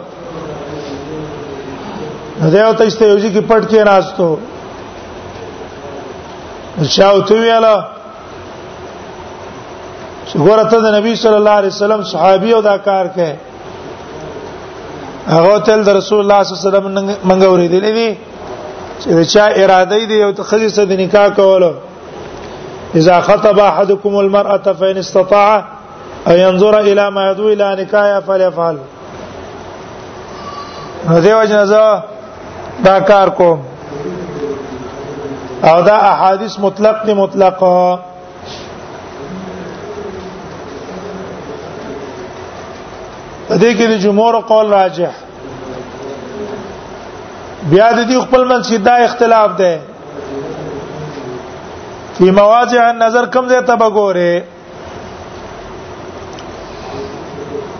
دا 2.52 2.58
یو 2.64 2.72
تاسو 2.80 2.96
ته 2.98 3.04
یو 3.06 3.18
ځکه 3.24 3.40
پټ 3.50 3.62
کې 3.70 3.78
راستو 3.92 4.28
شاو 6.96 7.20
تو 7.28 7.34
ویاله 7.34 7.74
ګوره 10.46 10.64
ته 10.70 10.76
د 10.84 10.94
نبی 10.98 11.12
صلی 11.22 11.38
الله 11.40 11.56
علیه 11.60 11.72
وسلم 11.74 12.02
صحابي 12.12 12.50
او 12.56 12.62
دا 12.70 12.78
کار 12.88 13.06
کوي 13.18 13.32
هغه 15.34 15.58
تل 15.66 15.84
د 15.84 15.88
رسول 16.00 16.18
الله 16.22 16.42
صلی 16.42 16.52
الله 16.52 16.60
علیه 16.62 16.68
وسلم 16.68 16.94
منګه 17.28 17.48
ورېدلې 17.54 17.92
دي 17.98 18.08
چې 19.00 19.24
چا 19.24 19.44
اراده 19.46 19.96
دی 20.08 20.16
یو 20.24 20.32
خزي 20.48 20.68
سره 20.74 20.84
د 20.90 21.00
نکاح 21.00 21.28
کولو 21.38 21.72
اذا 22.98 23.20
خطب 23.20 23.58
احدكم 23.58 24.14
المرأة 24.18 24.72
فإن 24.72 24.96
استطاع 24.96 25.64
ان 26.28 26.38
ينظر 26.38 26.78
الى 26.80 27.10
ما 27.10 27.30
يدعو 27.30 27.48
الى 27.48 27.82
نکاح 27.84 28.20
فليفعل 28.20 28.78
نو 31.08 31.20
دیو 31.20 31.44
جنازه 31.44 32.02
دا 32.84 33.00
کار 33.00 33.28
کوم 33.30 33.58
او 35.64 35.80
دا 35.82 35.94
احادیث 36.12 36.58
مطلق 36.60 37.04
دي 37.06 37.14
مطلق 37.14 37.58
دې 43.50 43.74
کې 43.78 43.82
د 43.90 43.98
جمهور 43.98 44.40
قول 44.40 44.72
راجح 44.72 45.10
بیا 47.72 47.88
د 47.98 48.00
دې 48.10 48.16
خپل 48.24 48.42
من 48.50 48.60
سیدا 48.70 48.94
اختلاف 49.06 49.50
ده 49.60 49.72
په 52.18 52.24
مواضع 52.38 52.80
النظر 52.92 53.24
کوم 53.34 53.44
ځای 53.52 53.62
ته 53.70 53.74
وګوره 53.82 54.32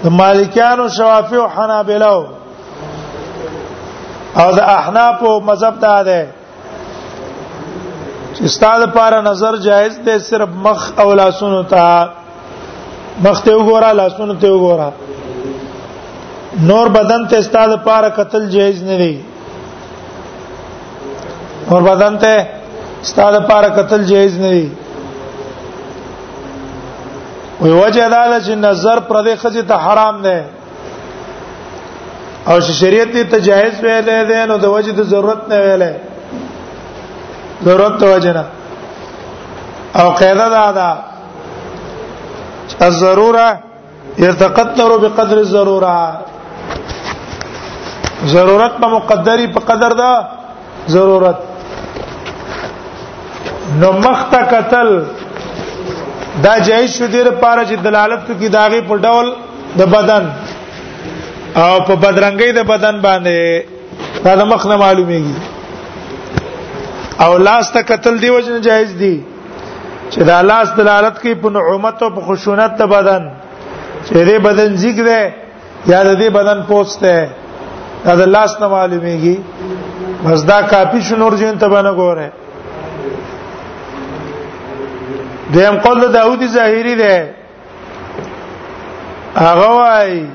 د 0.02 0.04
مالکیانو 0.20 0.84
شوافی 0.96 1.36
او 1.42 1.46
حنابلو 1.56 2.18
او 4.40 4.48
د 4.58 4.60
احناف 4.78 5.16
او 5.28 5.34
مذهب 5.50 5.74
ته 5.84 5.94
ده 6.08 6.20
چې 8.34 8.40
استاد 8.48 8.76
لپاره 8.86 9.16
نظر 9.30 9.52
جایز 9.68 9.94
ده 10.08 10.14
صرف 10.30 10.48
مخ 10.66 10.80
او 11.04 11.08
لاسونو 11.22 11.62
ته 11.74 11.86
مخ 13.28 13.38
ته 13.44 13.52
وګوره 13.58 13.90
لاسونو 14.02 14.34
ته 14.44 14.48
وګوره 14.56 14.90
نور 16.72 16.86
بدن 17.00 17.20
ته 17.32 17.38
استاد 17.38 17.68
لپاره 17.76 18.08
قتل 18.20 18.42
جایز 18.58 18.78
نه 18.92 18.96
دی 19.04 19.14
اور 21.72 21.82
بدن 21.82 22.16
ته 22.22 22.34
ستاده 23.02 23.38
پار 23.48 23.64
قتل 23.76 24.02
جایز 24.10 24.38
نه 24.40 24.50
وي 24.50 24.68
وی 27.60 27.70
وجه 27.70 28.08
دا 28.08 28.38
چې 28.40 28.50
نظر 28.50 29.00
پر 29.08 29.16
دې 29.26 29.34
خځه 29.42 29.62
ته 29.68 29.76
حرام 29.86 30.20
نه 30.20 30.44
او 32.48 32.60
شریعت 32.60 33.08
دې 33.12 33.24
ته 33.30 33.38
جایز 33.40 33.80
ویلې 33.80 34.24
ده 34.30 34.46
نو 34.50 34.56
د 34.64 34.74
وجه 34.74 34.92
د 34.98 35.02
ضرورت 35.14 35.48
نه 35.52 35.58
ویلې 35.58 35.92
ضرورت 37.68 37.98
ته 38.04 38.14
وجه 38.14 38.32
نه 38.38 38.44
او 40.00 40.06
قاعده 40.22 40.48
دا 40.48 40.72
ده 40.78 40.88
الضروره 42.88 43.48
يتقدر 44.28 44.90
بقدر 45.06 45.38
الضروره 45.38 45.98
ضرورت 48.36 48.72
په 48.80 48.86
مقدري 48.96 49.46
په 49.58 49.66
قدر 49.72 49.92
دا 50.04 50.10
ضرورت 50.98 51.38
نو 53.80 53.88
مخته 54.04 54.40
قتل 54.52 54.88
دا 56.44 56.54
جایز 56.66 56.90
شو 56.98 57.06
دیر 57.14 57.26
پاره 57.42 57.62
چې 57.68 57.76
دلالت 57.88 58.20
کوي 58.26 58.48
داغه 58.58 58.80
په 58.90 58.96
ډول 59.06 59.26
د 59.78 59.80
بدن 59.94 60.24
او 61.62 61.74
په 61.80 61.94
بدرنګي 62.02 62.50
د 62.58 62.60
بدن 62.72 62.96
باندې 63.06 63.36
دا 64.24 64.32
د 64.40 64.42
مخ 64.52 64.62
نه 64.72 64.76
معلومیږي 64.84 65.36
او 67.24 67.32
لاس 67.46 67.66
ته 67.76 67.80
قتل 67.90 68.14
دی 68.22 68.28
وجه 68.36 68.58
جایز 68.68 68.90
دی 69.02 69.16
چې 70.10 70.18
دا 70.30 70.36
لاس 70.50 70.66
دلالت 70.82 71.16
کوي 71.22 71.34
په 71.42 71.48
نعومت 71.56 71.96
او 72.02 72.10
په 72.18 72.22
خشونت 72.28 72.72
د 72.78 72.82
بدن 72.94 73.22
چې 73.48 74.12
دې 74.28 74.40
بدن 74.48 74.70
زیګ 74.82 74.98
دی 75.10 75.22
یا 75.92 76.00
دې 76.04 76.30
بدن 76.38 76.58
پوست 76.68 76.96
دی 77.06 77.20
دا 78.06 78.12
د 78.24 78.26
لاس 78.36 78.52
نه 78.60 78.66
معلومیږي 78.76 79.36
بس 80.26 80.40
دا 80.50 80.58
کافی 80.72 81.00
شنور 81.08 81.32
جن 81.40 81.54
ته 81.58 81.66
باندې 81.68 81.92
ګوره 82.02 82.28
دیم 85.54 85.76
قول 85.84 85.98
د 86.00 86.12
داوودی 86.12 86.46
ظاهری 86.48 86.94
ده 86.94 87.28
هغه 89.36 89.66
وای 89.78 90.26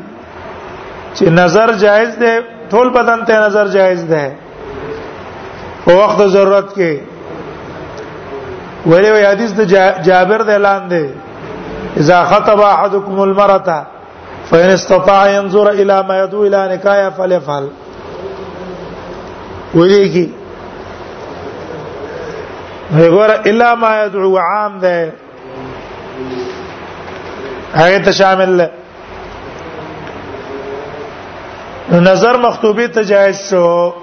چې 1.16 1.24
نظر 1.28 1.74
جایز 1.74 2.12
ده 2.20 2.44
ټول 2.72 2.90
بدن 2.90 3.26
ته 3.26 3.36
نظر 3.46 3.68
جایز 3.68 4.06
ده 4.08 4.32
په 5.86 5.92
وخت 5.96 6.28
ضرورت 6.28 6.74
کې 6.74 6.94
ویلې 8.86 9.10
وی 9.12 9.26
حدیث 9.26 9.52
د 9.54 9.64
جابر 10.08 10.42
د 10.44 10.50
اعلان 10.50 10.88
ده 10.88 11.10
اذا 11.98 12.24
خطب 12.24 12.60
احدكم 12.60 13.16
المرأة 13.22 13.86
فإن 14.52 14.70
استطاع 14.70 15.30
ينظر 15.32 15.70
إلى 15.70 16.04
ما 16.08 16.24
يدعو 16.24 16.44
إلى 16.44 16.70
نكاية 16.76 17.10
فليفعل 17.10 17.66
ویلې 19.76 20.10
کې 20.16 20.41
غور 22.94 23.30
الا 23.46 23.76
ما 23.76 24.04
يدعو 24.04 24.38
عام 24.38 24.80
ده 24.80 25.12
هغه 27.74 27.98
ته 27.98 28.12
شامل 28.12 28.70
نظر 31.92 32.38
مخطوبی 32.38 32.88
ته 32.88 33.04
جایز 33.04 33.50
شو 33.50 33.94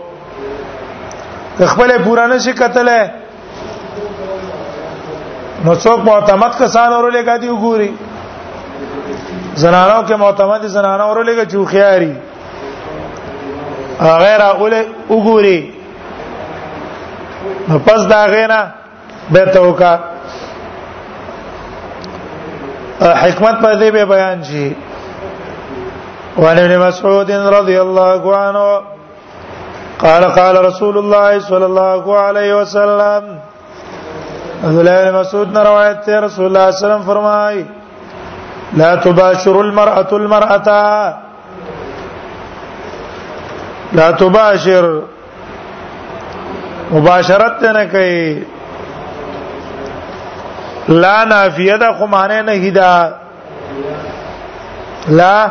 خپل 1.64 1.98
پورا 2.05 2.27
نشي 2.27 2.53
کتله 2.53 3.11
نو 5.64 5.74
څوک 5.74 6.01
معتمد 6.09 6.51
کسان 6.59 6.92
اورلې 6.92 7.27
غادي 7.29 7.48
وګوري 7.48 7.90
زنانو 9.62 10.07
کې 10.09 10.14
معتمد 10.24 10.61
زنانو 10.77 11.05
اورلې 11.14 11.33
کې 11.38 11.44
چوخياري 11.53 12.14
غیر 14.24 14.40
اوله 14.48 14.83
وګوري 15.11 15.72
نو 17.68 17.74
پس 17.87 18.01
دا 18.11 18.20
غینا 18.35 18.61
بیرته 19.31 19.59
آه، 19.61 19.69
وکا 19.69 19.99
حکمت 23.01 23.55
په 23.62 23.73
دې 23.81 23.93
به 23.93 24.05
بیان 24.05 24.43
شي 24.43 24.77
وعن 26.38 26.59
ابن 26.59 26.77
مسعود 26.88 27.31
رضي 27.31 27.77
الله 27.81 28.37
عنه 28.37 28.81
قال 29.99 30.25
قال 30.25 30.64
رسول 30.67 30.99
الله 30.99 31.41
صلى 31.41 31.64
الله 31.64 32.19
عليه 32.19 32.55
وسلم 32.55 33.23
عبد 34.64 34.79
الله 34.79 35.11
مسعود 35.21 35.57
روایت 35.59 36.01
ته 36.07 36.21
رسول 36.21 36.45
الله 36.57 36.71
صلی 36.71 36.91
الله 36.91 36.99
علیہ 36.99 37.03
وسلم 37.03 37.07
فرمای 37.14 37.62
لا 38.77 38.95
تباشر 38.97 39.57
المرأة 39.61 40.12
المرأة 40.12 41.14
لا 43.93 44.11
تباشر 44.12 44.87
مباشرت 46.93 47.62
نه 47.64 47.85
کوي 47.87 48.58
لا 50.88 51.24
نافیه 51.24 51.77
دا 51.77 51.92
خو 51.92 52.07
معنی 52.07 52.42
نه 52.42 52.53
هدا 52.66 53.12
لا 55.09 55.51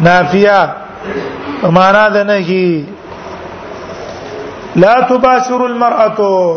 نافیه 0.00 0.70
معنا 1.62 2.08
ده 2.08 2.24
نه 2.24 2.32
هی 2.32 2.86
لا 4.76 5.00
تباشر 5.02 5.62
المرأة 5.64 6.50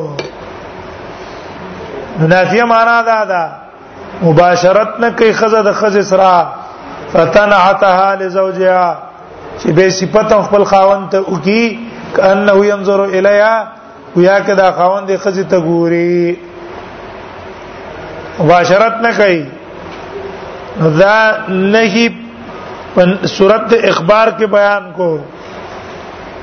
نافیه 2.29 2.63
معنا 2.63 3.01
ده 3.01 3.25
ده 3.25 3.49
مباشرت 4.23 4.99
نه 4.99 5.09
کوي 5.09 5.33
خزه 5.33 5.61
د 5.61 5.71
خزه 5.71 6.01
سره 6.01 6.47
فتنعتها 7.13 8.15
لزوجها 8.15 8.97
چې 9.59 9.67
به 9.69 9.89
صفته 9.89 10.41
خپل 10.43 10.63
خاوند 10.63 11.09
ته 11.09 11.19
وکي 11.33 11.79
کانه 12.15 12.65
ينظر 12.65 12.99
الیا 13.01 13.67
ویا 14.15 14.39
کدا 14.39 14.71
خاوند 14.71 15.07
د 15.11 15.17
خزه 15.17 15.43
ته 15.43 15.59
ګوري 15.59 16.52
مباشرت 18.39 18.93
نه 19.01 19.13
کوي 19.17 19.45
دا 20.99 21.17
نهي 21.47 22.07
په 22.95 23.27
صورت 23.35 23.73
اخبار 23.83 24.27
کې 24.39 24.45
بیان 24.57 24.93
کو 24.97 25.19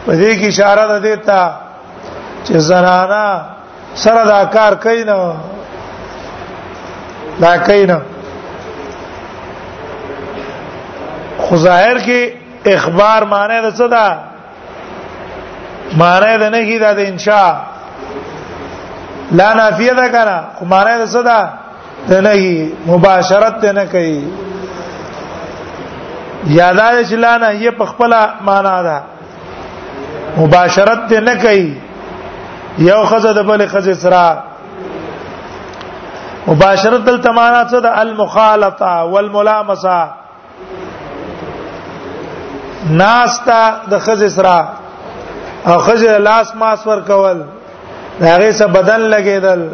په 0.07 0.13
دې 0.13 0.35
کې 0.41 0.47
اشاره 0.49 0.87
ده 0.93 0.99
دیتا 1.07 1.43
چې 2.47 2.55
زنانا 2.69 3.27
سره 4.03 4.23
دا 4.29 4.41
کار 4.57 4.73
کوي 4.85 5.03
نه 5.05 5.17
دا 7.45 7.53
کوي 7.69 7.85
نه 7.93 8.01
خو 11.39 11.53
ظاهر 11.57 11.97
کې 11.99 12.31
اخبار 12.75 13.21
معنی 13.33 13.59
د 13.67 13.69
څه 13.79 13.87
ده 13.95 14.07
معنی 15.97 16.35
د 16.45 16.47
نهي 16.57 16.77
ده 16.79 16.91
د 16.95 16.99
انشاء 17.07 17.51
لا 19.33 19.55
نافیه 19.55 19.93
ده 20.01 20.09
کنه 20.15 20.39
خو 20.59 20.65
معنی 20.75 20.95
د 21.03 21.05
څه 21.13 21.23
ده 21.31 21.41
ته 22.09 22.21
نه 22.21 22.29
هی 22.31 22.73
مباشرت 22.87 23.61
ته 23.61 23.73
نه 23.73 23.85
کوي 23.87 24.23
یادار 26.47 27.03
شلانه 27.05 27.51
یې 27.63 27.71
په 27.79 27.85
خپل 27.87 28.13
معنا 28.45 28.83
ده 28.83 28.99
مباشرت 30.37 31.07
ته 31.09 31.21
نه 31.21 31.35
کوي 31.37 31.77
یو 32.79 33.05
خزه 33.05 33.33
د 33.33 33.39
بل 33.43 33.67
خزه 33.67 33.95
سره 33.95 34.43
مباشرت 36.47 37.05
دلته 37.05 37.31
معنا 37.33 37.65
څه 37.71 37.75
ده 37.81 38.01
المخالطه 38.03 39.05
والملامسه 39.05 40.09
ناستا 42.91 43.81
د 43.91 43.99
خزه 43.99 44.29
سره 44.29 44.69
او 45.67 45.79
خزه 45.79 46.19
لاس 46.19 46.57
ماس 46.57 46.87
ور 46.87 47.01
کول 47.01 47.43
هغه 48.21 48.53
څه 48.53 48.63
بدن 48.65 49.01
لګیدل 49.11 49.69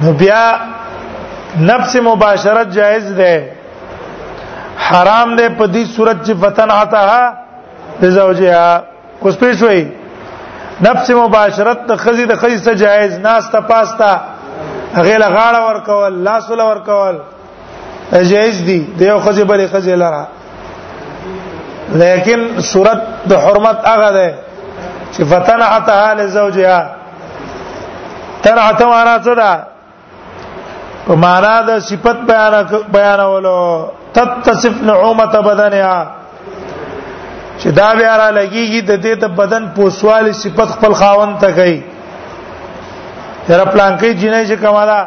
نو 0.00 0.12
بیا 0.18 0.52
نفس 1.60 1.96
مباشرت 1.96 2.68
جائز 2.72 3.12
ده 3.16 3.48
حرام 4.90 5.36
ده 5.36 5.48
په 5.48 5.66
دې 5.66 5.86
صورت 5.96 6.16
چې 6.26 6.32
وطن 6.42 6.70
آتا 6.70 7.32
د 8.00 8.04
زوجها 8.10 8.82
اوس 9.20 9.34
پېښ 9.36 9.62
وي 9.62 9.88
نفس 10.80 11.10
مباشرت 11.10 11.86
د 11.88 11.96
خزي 11.96 12.24
د 12.26 12.34
خزي 12.36 12.58
څخه 12.58 12.74
جائز 12.74 13.18
ناس 13.18 13.50
ته 13.50 13.60
پاستا 13.60 14.12
غیله 14.96 15.28
غاړه 15.34 15.60
ورکول 15.66 16.18
لاس 16.28 16.50
ول 16.50 16.60
ورکول 16.60 17.18
جائز 18.30 18.62
دي 18.66 18.78
د 18.98 19.02
یو 19.02 19.18
خزي 19.20 19.44
بلې 19.44 19.72
خزي 19.72 19.94
لره 20.04 20.26
لیکن 22.04 22.46
صورت 22.72 23.02
د 23.32 23.44
حرمت 23.44 23.84
هغه 23.88 24.08
ده 24.16 24.32
چې 25.12 25.20
وطن 25.32 25.62
آتا 25.62 25.98
له 26.14 26.26
زوجها 26.26 26.94
تر 28.42 28.58
آتا 28.58 28.86
معنا 28.88 29.16
څه 29.18 29.36
ده 29.40 29.52
په 31.06 31.14
معنا 31.24 31.54
د 31.68 31.70
صفت 31.88 32.18
بیان 32.30 32.52
بیانولو 32.94 33.60
تتصف 34.14 34.74
نعومت 34.90 35.34
بدنها 35.48 35.98
چې 37.60 37.68
دا 37.78 37.88
بیا 37.98 38.12
را 38.20 38.28
لګیږي 38.38 38.80
د 38.90 39.02
دې 39.04 39.14
ته 39.20 39.28
بدن 39.40 39.64
پوسوال 39.76 40.26
صفت 40.42 40.68
خپل 40.74 40.92
خاون 41.00 41.34
ته 41.44 41.52
کوي 41.58 41.80
تر 43.48 43.64
پلان 43.64 43.92
کې 43.98 44.10
جنې 44.20 44.42
چې 44.48 44.56
کمالا 44.64 45.00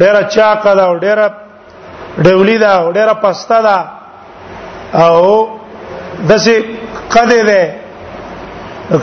ډېر 0.00 0.16
چاقه 0.34 0.74
دا 0.74 0.86
ډېر 1.04 1.18
ډولي 2.26 2.58
دا 2.58 2.72
ډېر 2.92 3.10
پستا 3.22 3.58
دا 3.68 3.78
او 5.06 5.48
دسه 6.28 6.64
قده 7.14 7.40
ده 7.50 7.62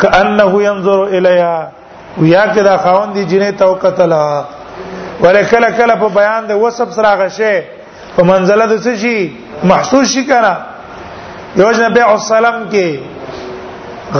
کانه 0.03 0.61
ينظر 0.67 0.99
الیها 1.17 1.71
ویا 2.21 2.45
کدا 2.55 2.77
خاون 2.83 3.07
دی 3.13 3.23
جنې 3.29 3.57
تو 3.59 3.73
قتلها 3.83 4.45
ورکل 5.23 5.65
کله 5.77 5.95
په 6.01 6.07
بیان 6.19 6.41
د 6.47 6.51
وسب 6.63 6.89
سره 6.97 7.11
غشه 7.21 7.53
په 8.15 8.21
منزله 8.31 8.65
د 8.71 8.81
څه 8.83 8.93
شي 9.01 9.17
محسوس 9.71 10.05
شي 10.13 10.23
کنه 10.29 10.53
یوجن 11.61 11.87
بیع 11.97 12.07
السلام 12.19 12.57
کې 12.71 12.89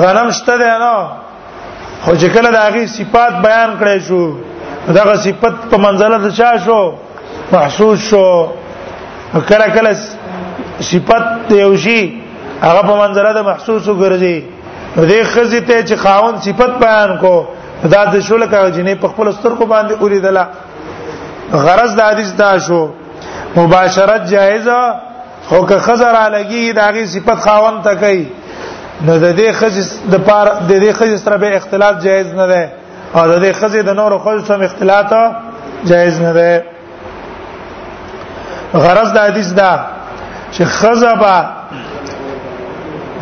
غنم 0.04 0.30
شته 0.38 0.56
ده 0.62 0.78
نو 0.86 0.96
خو 2.04 2.12
چې 2.22 2.28
کله 2.36 2.50
د 2.56 2.58
هغه 2.68 2.86
صفات 2.98 3.34
بیان 3.48 3.70
کړي 3.82 3.98
شو 4.08 4.22
دغه 4.98 5.16
صفت 5.26 5.56
په 5.72 5.78
منزله 5.86 6.18
د 6.26 6.34
چا 6.40 6.52
شو 6.66 6.82
محسوس 7.52 7.98
شو 8.10 8.28
کله 9.50 9.68
کله 9.76 9.92
صفت 10.92 11.52
یو 11.64 11.72
شي 11.86 12.00
هغه 12.68 12.82
په 12.90 12.96
منزله 13.04 13.30
د 13.34 13.40
محسوس 13.52 13.84
وګرځي 13.88 14.44
دې 14.98 15.24
خزي 15.32 15.62
ته 15.70 15.84
چې 15.88 15.96
خاون 16.04 16.34
صفت 16.48 16.72
بیان 16.86 17.18
کو 17.24 17.34
دا 17.94 18.02
د 18.14 18.16
شول 18.28 18.44
کا 18.52 18.70
جنې 18.76 18.94
په 19.02 19.08
خپل 19.14 19.26
سترګو 19.40 19.66
باندې 19.74 19.94
اوریدله 20.02 20.46
غرض 21.54 21.96
د 21.96 22.02
حدیث 22.02 22.32
دا 22.38 22.58
شو 22.68 22.90
مباشرت 23.56 24.28
جایزه 24.30 24.80
خو 25.50 25.66
که 25.66 25.80
خزر 25.80 26.16
علیږي 26.16 26.74
دا 26.74 26.92
غي 26.92 27.06
صفت 27.08 27.36
خاون 27.44 27.82
ته 27.82 27.96
کوي 27.96 28.24
نو 29.02 29.18
د 29.18 29.38
دې 29.38 29.52
خص 29.60 29.98
د 30.12 30.16
پار 30.28 30.48
د 30.50 30.72
دې 30.80 30.94
خص 30.94 31.24
سره 31.26 31.38
به 31.38 31.56
اختلاط 31.56 32.00
جایز 32.02 32.28
نه 32.28 32.48
ده 32.48 32.70
او 33.14 33.28
د 33.28 33.44
دې 33.44 33.52
خص 33.60 33.72
د 33.72 33.90
نور 33.90 34.18
خو 34.18 34.40
سم 34.48 34.62
اختلاط 34.62 35.14
جایز 35.86 36.22
نه 36.22 36.34
ده 36.34 36.64
غرض 38.74 39.14
د 39.14 39.18
حدیث 39.28 39.52
دا 39.54 39.80
چې 40.54 40.64
خزبه 40.64 41.46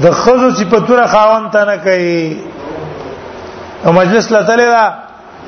د 0.02 0.12
خزو 0.12 0.52
صفاتونه 0.56 1.08
خاون 1.08 1.50
ته 1.50 1.66
نه 1.66 1.78
کوي 1.78 2.38
او 3.86 3.92
مجلس 3.94 4.32
لته 4.32 4.56
لري 4.56 4.88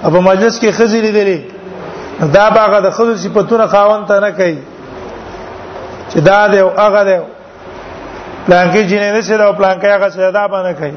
او 0.03 0.09
په 0.11 0.19
مجلس 0.21 0.59
کې 0.59 0.71
خزې 0.77 1.01
لیدلې 1.03 1.56
دا 2.25 2.49
باغه 2.49 2.79
د 2.79 2.89
خود 2.89 3.15
صفاتونه 3.15 3.67
خاون 3.67 4.05
ته 4.05 4.19
نه 4.19 4.31
کوي 4.31 4.57
چې 6.11 6.19
دا 6.19 6.47
دی 6.47 6.59
او 6.59 6.69
هغه 6.77 7.03
دی 7.03 7.17
پلانکی 8.47 8.87
جنې 8.89 9.15
نشي 9.17 9.37
دا 9.37 9.51
پلانکی 9.51 9.87
هغه 9.87 10.09
څه 10.09 10.31
دا 10.33 10.47
باندې 10.47 10.73
کوي 10.79 10.93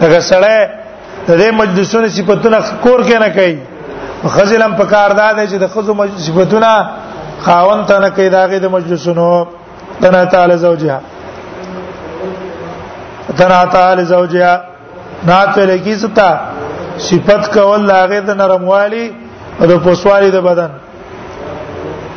دا 0.00 0.20
سره 0.20 0.70
د 1.28 1.30
دې 1.40 1.50
مجلسونو 1.52 2.08
صفاتونه 2.08 2.58
کور 2.84 3.00
کې 3.04 3.14
نه 3.16 3.28
کوي 3.30 3.58
خزلم 4.34 4.74
په 4.76 4.84
کار 4.84 5.10
دا 5.12 5.32
دی 5.32 5.46
چې 5.50 5.60
د 5.60 5.66
خود 5.66 5.84
صفاتونه 6.18 6.90
خاون 7.42 7.84
ته 7.84 7.98
نه 7.98 8.10
کوي 8.10 8.28
داغه 8.28 8.58
د 8.58 8.66
مجلسونو 8.70 9.46
تنا 10.00 10.24
تعالی 10.24 10.56
زوجها 10.56 11.00
تنا 13.38 13.64
تعالی 13.64 14.04
زوجها 14.04 14.64
نات 15.26 15.58
لکی 15.58 15.94
ستا 15.96 16.30
صفت 16.98 17.52
کول 17.58 17.80
لاغه 17.86 18.20
د 18.20 18.30
نرموالی 18.30 19.08
او 19.60 19.64
د 19.70 19.78
پوسوالي 19.84 20.30
د 20.32 20.38
بدن 20.48 20.70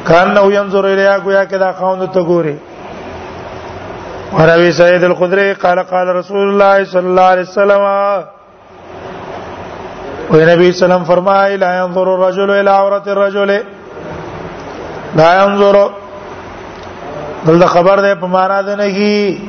کان 0.09 0.27
نو 0.37 0.43
ينظر 0.59 0.83
الیا 0.91 1.15
گویا 1.25 1.43
کدا 1.53 1.69
خوند 1.79 2.01
ته 2.17 2.21
ګوري 2.29 2.57
وروي 4.37 4.71
سعيد 4.79 5.03
الخدري 5.11 5.47
قال 5.63 5.79
قال 5.93 6.07
رسول 6.19 6.45
الله 6.51 6.75
صلى 6.93 7.07
الله 7.11 7.27
عليه 7.33 7.45
وسلم 7.51 7.81
و 10.33 10.39
نبی 10.51 10.69
سلام 10.83 11.03
فرمای 11.09 11.57
لا 11.63 11.71
ينظر 11.81 12.07
الرجل 12.13 12.49
الى 12.59 12.71
عورت 12.81 13.07
الرجل 13.07 13.51
لا 15.19 15.29
ينظر 15.43 15.75
دلته 17.47 17.67
خبر 17.75 17.97
ده 18.05 18.15
په 18.21 18.27
معنا 18.35 18.61
ده 18.61 18.75
نه 18.75 18.87
کی 18.99 19.41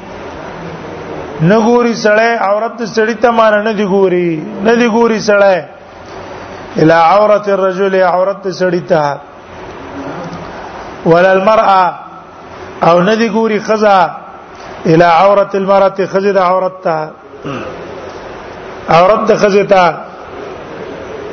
نګوري 1.50 1.94
سړی 2.04 2.30
عورت 2.48 2.82
سړی 2.84 3.14
ته 3.26 3.30
معنا 3.30 3.62
نه 3.62 3.72
دی 3.72 3.86
ګوري 3.86 4.42
نه 4.64 4.74
دی 4.76 4.88
ګوري 4.96 5.20
سړی 5.28 5.60
الى 6.80 6.92
عورت 6.94 7.48
الرجل 7.48 7.94
عورت 8.02 8.46
سړی 8.60 8.80
ته 8.90 9.16
ولا 11.06 11.32
المرأه 11.32 11.94
او 12.82 13.00
ندی 13.02 13.28
ګوري 13.28 13.60
خزا 13.60 14.10
الى 14.86 15.04
عورت 15.04 15.54
المرأه 15.56 16.06
خزد 16.12 16.36
عورت 16.36 16.76
ته 16.84 17.10
عورت 18.90 19.32
خزتا 19.32 19.84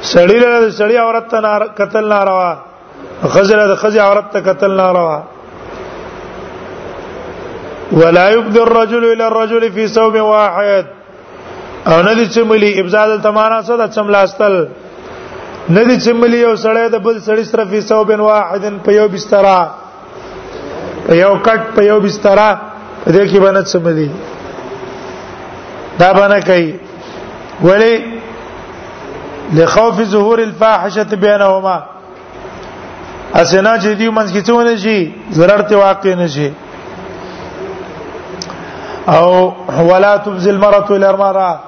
سړی 0.04 0.38
له 0.44 0.70
سړی 0.70 0.96
عورت 0.98 1.28
ته 1.32 1.40
نه 1.40 1.58
قتل 1.80 2.08
نه 2.10 2.24
روا 2.24 2.54
خزله 3.34 3.68
د 3.68 3.76
خزي 3.76 4.00
عورت 4.00 4.32
ته 4.34 4.40
قتل 4.40 4.72
نه 4.76 4.92
روا 4.92 5.22
ولا 7.92 8.30
يقدر 8.30 8.64
الرجل 8.64 9.04
الى 9.14 9.28
الرجل 9.28 9.72
في 9.72 9.88
صوم 9.88 10.16
واحد 10.16 10.86
او 11.88 12.02
ندی 12.02 12.26
چملی 12.28 12.80
ابزاد 12.80 13.22
تمانا 13.24 13.62
سره 13.62 13.88
چملاستل 13.88 14.68
ندی 15.70 15.96
چې 16.04 16.12
ملي 16.22 16.40
یو 16.48 16.56
سړی 16.66 16.86
د 16.94 16.98
بل 17.06 17.16
سړی 17.28 17.44
سره 17.52 17.64
په 17.72 17.82
ثوب 17.90 18.10
واحد 18.28 18.66
په 18.86 18.92
یو 19.00 19.08
بستر 19.16 19.46
په 21.06 21.14
یو 21.24 21.34
کټ 21.46 21.60
په 21.76 21.82
یو 21.90 21.98
بستر 22.06 22.40
په 23.04 23.10
دې 23.16 23.24
کې 23.30 23.40
باندې 23.44 23.64
څه 23.72 23.78
ملي 23.88 24.10
دا 26.00 26.10
باندې 26.18 26.40
کوي 26.50 26.74
ولی 27.68 27.94
لخوف 29.58 29.96
ظهور 30.16 30.40
الفاحشه 30.48 31.04
بينهما 31.24 31.78
اسنا 33.42 33.74
چې 33.82 33.92
دی 34.00 34.08
منځ 34.18 34.30
کې 34.34 34.42
څونه 34.50 34.74
شي 34.84 35.00
ضررت 35.40 35.72
واقع 35.86 36.14
نه 36.24 36.28
شي 36.36 36.50
او 39.16 39.26
ولا 39.90 40.14
تبذل 40.18 40.56
المرأة 40.56 40.88
الى 40.96 41.10
المرأة 41.10 41.60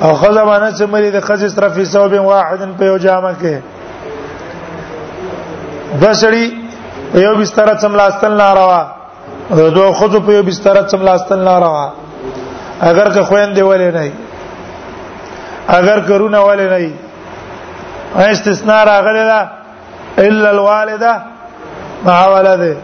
او 0.00 0.14
خزه 0.16 0.44
باندې 0.44 0.78
چې 0.78 0.84
مری 0.92 1.10
د 1.10 1.20
خزې 1.20 1.46
سره 1.54 1.68
په 1.68 1.84
ثوب 1.84 2.12
واحد 2.12 2.60
په 2.78 2.84
یو 2.90 2.98
جامه 2.98 3.32
کې 3.40 3.54
بسړي 6.00 6.46
په 7.12 7.18
یو 7.24 7.36
بستر 7.40 7.68
څملاستل 7.82 8.32
ناروا 8.42 8.82
دوه 9.50 9.92
خزو 9.98 10.20
په 10.20 10.32
یو 10.32 10.42
بستر 10.42 10.76
څملاستل 10.88 11.38
ناروا 11.38 11.90
اگر 12.90 13.10
که 13.14 13.22
خويندې 13.28 13.60
ولې 13.62 13.90
نه 13.94 14.12
اگر 15.78 16.00
کرونه 16.08 16.38
ولې 16.46 16.66
نه 16.72 18.30
استثناء 18.30 18.84
راغلی 18.84 19.24
دا 19.32 19.48
الا 20.18 20.48
الوالده 20.50 21.12
مع 22.06 22.26
ولده 22.26 22.76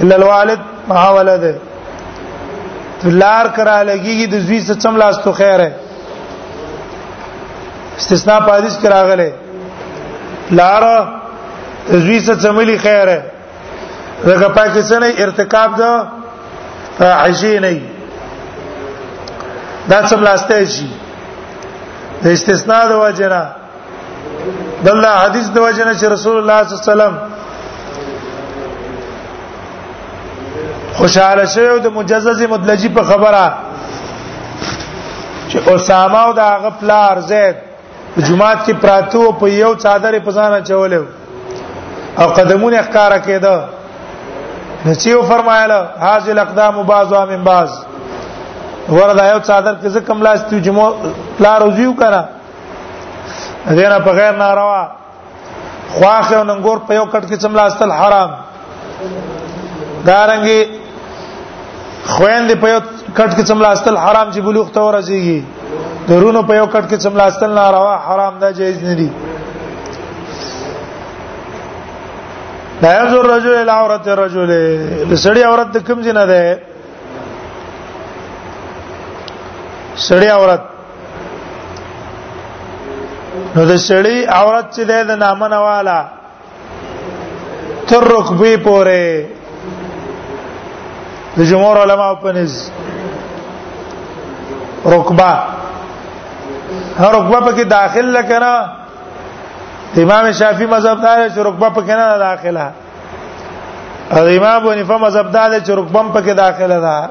الا 0.00 0.14
الوالد 0.16 0.58
مع 0.88 1.02
ولده 1.10 1.54
فلار 3.02 3.46
کرا 3.56 3.82
لګیږي 3.84 4.26
د 4.30 4.38
زوی 4.38 4.60
څه 4.60 4.74
څم 4.84 4.94
لاس 4.96 5.16
تو 5.18 5.32
خیره 5.32 5.70
استثناء 8.00 8.40
په 8.46 8.50
حدیث 8.58 8.74
کې 8.80 8.86
راغله 8.96 9.28
لار 10.58 10.84
تزویز 11.88 12.26
څه 12.30 12.50
ملي 12.58 12.76
خیره 12.84 13.18
دغه 14.24 14.48
پاکستان 14.60 15.02
ارتکاب 15.24 15.70
د 15.80 15.82
عجینې 17.02 17.78
دا 19.90 19.98
څه 20.08 20.16
لاسته 20.28 20.54
شي 20.76 20.88
د 22.22 22.24
استثناء 22.38 22.82
د 22.94 22.96
وجنه 23.04 23.42
دله 24.88 25.08
حدیث 25.08 25.48
د 25.48 25.58
وجنه 25.58 25.94
چې 26.00 26.06
رسول 26.16 26.36
الله 26.40 26.58
صلی 26.66 26.74
الله 26.74 26.78
علیه 26.82 26.92
وسلم 26.92 27.16
خوشاله 31.00 31.44
شوی 31.54 31.72
د 31.80 31.86
مجزز 32.02 32.40
مدلجی 32.52 32.88
په 33.00 33.04
خبره 33.14 33.46
چې 35.48 35.58
اسامه 35.74 36.18
او 36.28 36.32
د 36.38 36.40
هغه 36.50 36.70
پلار 36.84 37.14
زید 37.32 37.56
په 38.14 38.20
جمعات 38.28 38.58
کې 38.66 38.72
پراتو 38.82 39.22
په 39.40 39.46
یو 39.62 39.74
چادر 39.82 40.12
په 40.26 40.30
ځان 40.36 40.52
چول 40.70 40.92
او 42.18 42.26
قدمونه 42.38 42.78
ښکارا 42.86 43.18
کېده 43.26 43.54
نچیو 44.86 45.20
فرمایله 45.30 45.78
هاذ 46.06 46.24
الاقدام 46.32 46.76
بعضها 46.92 47.22
من 47.32 47.40
بعض 47.48 47.70
وردا 48.96 49.24
یو 49.32 49.40
چادر 49.48 49.74
کې 49.82 49.88
څه 49.94 50.00
کم 50.08 50.18
لاس 50.26 50.40
ته 50.50 50.60
جمعو 50.66 50.88
لا 51.44 51.52
روزیو 51.64 51.92
کرا 52.00 52.22
دینه 53.78 53.98
په 54.06 54.10
غیر 54.18 54.34
ناروا 54.42 54.82
خواخه 55.94 56.36
او 56.38 56.44
ننګور 56.50 56.78
په 56.88 56.92
یو 56.98 57.06
کټ 57.14 57.22
کې 57.30 57.36
څم 57.42 57.52
لاستل 57.60 57.90
حرام 57.92 58.30
دارنګي 60.08 60.60
خويندې 62.06 62.54
په 62.62 62.66
یو 62.72 62.80
کټ 63.14 63.30
کې 63.36 63.42
څم 63.48 63.58
لاستل 63.64 63.96
حرام 64.04 64.28
چې 64.34 64.38
بلوغ 64.46 64.70
ته 64.74 64.80
ورسیږي 64.86 65.40
درونو 66.08 66.42
په 66.46 66.54
یو 66.56 66.66
کټ 66.72 66.84
کې 66.90 66.96
څملا 67.02 67.24
استل 67.26 67.50
ناروا 67.60 67.94
حرام 68.06 68.34
ده 68.40 68.48
جایز 68.58 68.78
نه 68.82 68.94
دي 68.94 69.08
لا 72.82 72.90
ينظر 73.00 73.20
الرجل 73.20 73.54
الى 73.60 73.70
عورت 73.70 74.08
الرجل 74.08 74.46
د 74.50 74.52
سړي 75.14 75.42
عورت 75.50 75.68
د 75.76 75.78
کوم 75.86 76.02
ځای 76.02 76.12
نه 76.12 76.24
ده 76.32 76.42
سړي 80.08 80.28
عورت 80.36 80.62
نو 83.56 83.62
د 83.64 83.72
سړي 83.88 84.16
عورت 84.38 84.66
چې 84.74 84.82
ده 84.90 84.98
د 85.12 85.14
نامنه 85.26 85.58
والا 85.66 86.00
تر 87.88 88.04
رکبې 88.04 88.56
پورې 88.66 89.06
د 91.38 91.40
جمهور 91.50 91.76
علما 91.86 92.08
په 92.26 92.32
نس 92.36 92.54
رکبه 94.94 95.32
هر 97.00 97.10
رکبه 97.10 97.40
پکې 97.46 97.64
داخل 97.64 98.06
لکنه 98.18 98.70
امام 99.96 100.32
شافعي 100.32 100.66
مذهب 100.66 101.00
دا 101.02 101.14
دی 101.28 101.34
چې 101.34 101.38
رکبه 101.46 101.68
پکې 101.74 101.94
نه 102.00 102.18
داخله 102.18 102.66
او 104.12 104.26
امام 104.36 104.56
ابو 104.56 104.70
حنیفه 104.72 104.96
مذهب 104.96 105.30
دا 105.32 105.44
دی 105.48 105.60
چې 105.66 105.70
رکبه 105.80 106.02
پکې 106.14 106.34
داخله 106.42 106.80
ده 106.80 107.08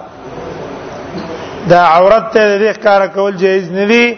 دا 1.70 1.82
عورت 1.94 2.32
ته 2.34 2.58
د 2.58 2.74
ښکارا 2.74 3.08
کول 3.16 3.36
جایز 3.38 3.72
نه 3.72 3.86
دي 3.86 4.18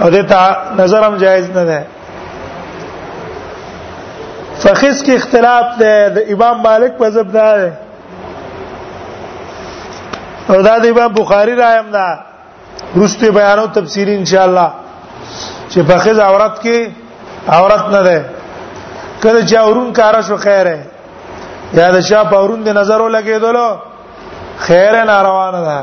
او 0.00 0.10
د 0.10 0.34
نظر 0.82 1.02
هم 1.04 1.16
جایز 1.16 1.50
نه 1.50 1.64
ده 1.64 1.84
فخص 4.58 5.04
کې 5.04 5.10
اختلاف 5.14 5.66
ده 5.78 6.08
د 6.16 6.32
امام 6.32 6.60
مالک 6.60 6.92
مذهب 7.00 7.32
دا 7.32 7.48
دی 7.58 7.70
او 10.50 10.62
دا 10.62 10.78
د 10.78 10.84
امام 10.86 11.12
بخاری 11.14 11.54
رایم 11.56 11.90
ده 11.90 12.18
رسته 12.96 13.30
بیانو 13.30 13.66
تفسیر 13.66 14.08
ان 14.08 14.24
شاء 14.24 14.44
الله 14.44 14.70
چې 15.72 15.80
په 15.88 15.96
خځه 16.04 16.22
عورت 16.30 16.54
کې 16.64 16.78
عورت 17.58 17.84
نه 17.96 18.02
ده 18.08 18.18
کله 19.22 19.40
چې 19.48 19.54
اورون 19.64 19.88
کار 19.98 20.14
شو 20.28 20.36
خیره 20.46 20.78
یا 21.78 21.86
د 21.94 21.96
شا 22.08 22.20
په 22.30 22.36
اورون 22.40 22.60
دی 22.66 22.72
نظر 22.80 22.98
ولګیدلو 23.02 23.68
خیره 24.66 25.00
ناروانه 25.10 25.60
ده 25.68 25.78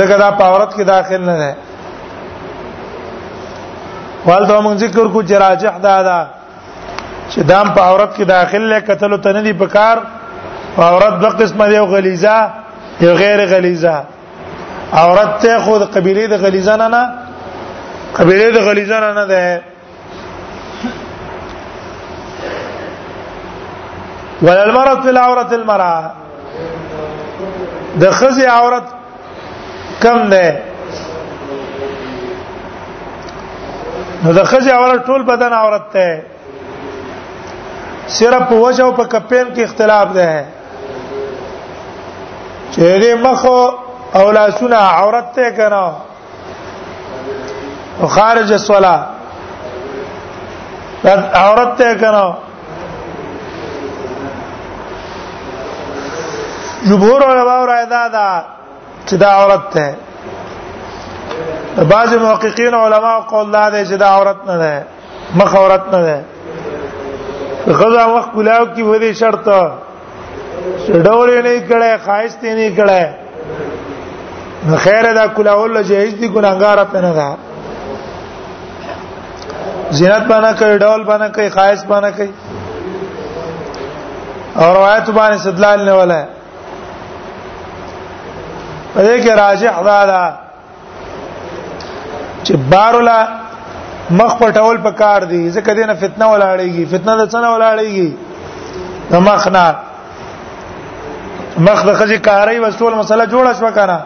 ځکه 0.00 0.14
دا 0.22 0.28
په 0.40 0.44
عورت 0.50 0.70
کې 0.76 0.82
داخل 0.94 1.20
نه 1.30 1.36
ده 1.42 1.50
والته 4.26 4.60
موږ 4.66 4.76
ذکر 4.84 5.06
کو 5.14 5.18
جراجح 5.30 5.74
دا 5.86 5.96
ده 6.08 6.18
چې 7.30 7.38
دام 7.50 7.66
په 7.76 7.80
عورت 7.88 8.12
کې 8.16 8.22
داخل 8.36 8.62
له 8.72 8.78
قتل 8.88 9.12
ته 9.24 9.30
نه 9.36 9.42
دی 9.46 9.52
په 9.62 9.66
کار 9.76 9.96
عورت 10.88 11.14
د 11.24 11.26
قسمه 11.40 11.64
دی 11.70 11.76
او 11.80 11.86
غلیظه 11.94 12.36
یو 13.04 13.14
غیر 13.22 13.40
غلیظه 13.52 13.94
عورت 15.00 15.32
ته 15.42 15.52
خود 15.64 15.82
قبيله 15.96 16.24
د 16.32 16.34
غلیظه 16.44 16.74
نه 16.82 16.88
نه 16.94 17.23
قبيله 18.18 18.48
د 18.56 18.58
غلیزان 18.68 19.04
نه 19.18 19.24
ده 19.30 19.62
وللمرض 24.46 25.02
في 25.02 25.10
العوره 25.14 25.50
المراه 25.60 26.04
د 28.02 28.12
خزي 28.18 28.46
عورت 28.46 28.86
کم 30.04 30.18
ده 30.34 30.46
نو 34.24 34.32
د 34.38 34.40
خزي 34.50 34.70
عورت 34.78 35.00
ټول 35.08 35.22
بدن 35.32 35.52
عورت 35.52 35.84
ده 35.94 36.22
صرف 38.16 38.42
په 38.48 38.56
وجه 38.64 38.82
او 38.84 38.92
په 38.98 39.04
کپین 39.12 39.46
کې 39.54 39.60
اختلاف 39.64 40.08
ده 40.12 40.44
چهره 42.74 43.14
مخ 43.28 43.44
او 44.16 44.24
لاسونه 44.38 44.76
عورت 44.76 45.32
ته 45.36 45.50
کنا 45.58 45.86
او 48.00 48.06
خارج 48.08 48.52
الصلاه 48.52 49.06
دا 51.04 51.12
عورت 51.34 51.72
ته 51.78 51.94
کنه 52.02 52.26
جمهور 56.88 57.20
علماء 57.30 57.60
رائے 57.70 57.86
دا 57.94 58.08
دا 58.16 58.28
چې 59.06 59.14
دا 59.22 59.28
عورت 59.36 59.64
ته 59.74 59.86
بعض 61.92 62.10
محققین 62.14 62.74
علما 62.74 63.14
قول 63.30 63.46
دا 63.52 63.64
دی 63.70 63.82
چې 63.86 63.96
دا 64.02 64.06
عورت 64.16 64.36
نه 64.46 64.54
ده 64.58 64.74
مخ 65.40 65.52
عورت 65.56 65.84
نه 65.94 66.00
ده 66.06 66.18
غزا 67.78 68.02
مخ 68.16 68.24
کلاو 68.34 68.64
کی 68.74 68.82
ودی 68.82 69.14
شرط 69.14 69.48
ډول 70.88 71.30
نه 71.42 71.68
کړه 71.68 72.04
خواهش 72.04 72.32
ته 72.42 72.50
نه 72.60 72.68
کړه 72.76 73.02
خیر 74.84 75.04
دا 75.14 75.24
کلاول 75.26 75.82
جهیز 75.82 76.14
دي 76.14 76.28
ګناګار 76.28 76.84
په 76.92 77.00
نه 77.00 77.12
ده 77.18 77.28
زینت 79.90 80.26
باندې 80.28 80.54
کوي 80.60 80.78
ډول 80.78 81.04
باندې 81.04 81.28
کوي 81.34 81.48
خاص 81.56 81.84
باندې 81.86 82.10
کوي 82.16 82.30
اور 84.56 84.76
روایت 84.76 85.10
باندې 85.10 85.36
استدلال 85.36 85.84
نه 85.84 85.94
ولا 86.00 86.16
ہے 86.22 86.26
پدې 88.94 89.22
کې 89.22 89.30
راجح 89.42 89.74
دا 89.86 90.00
دا 90.12 90.24
چې 92.42 92.56
بارولا 92.74 93.20
مخ 94.22 94.32
پټول 94.42 94.76
په 94.86 94.90
کار 95.02 95.20
دی 95.20 95.50
ځکه 95.50 95.72
دینه 95.72 95.94
فتنه 95.94 96.26
ولاړېږي 96.26 96.86
فتنه 96.86 97.16
د 97.16 97.30
څنګه 97.34 97.48
ولاړېږي 97.54 98.10
د 99.12 99.14
مخ 99.28 99.42
نه 99.56 99.68
مخ 101.58 101.84
د 101.84 101.94
خځې 101.94 102.18
کاري 102.28 102.56
وسول 102.58 102.92
مسله 102.98 103.24
جوړه 103.32 103.52
شو 103.60 103.70
کنه 103.80 103.98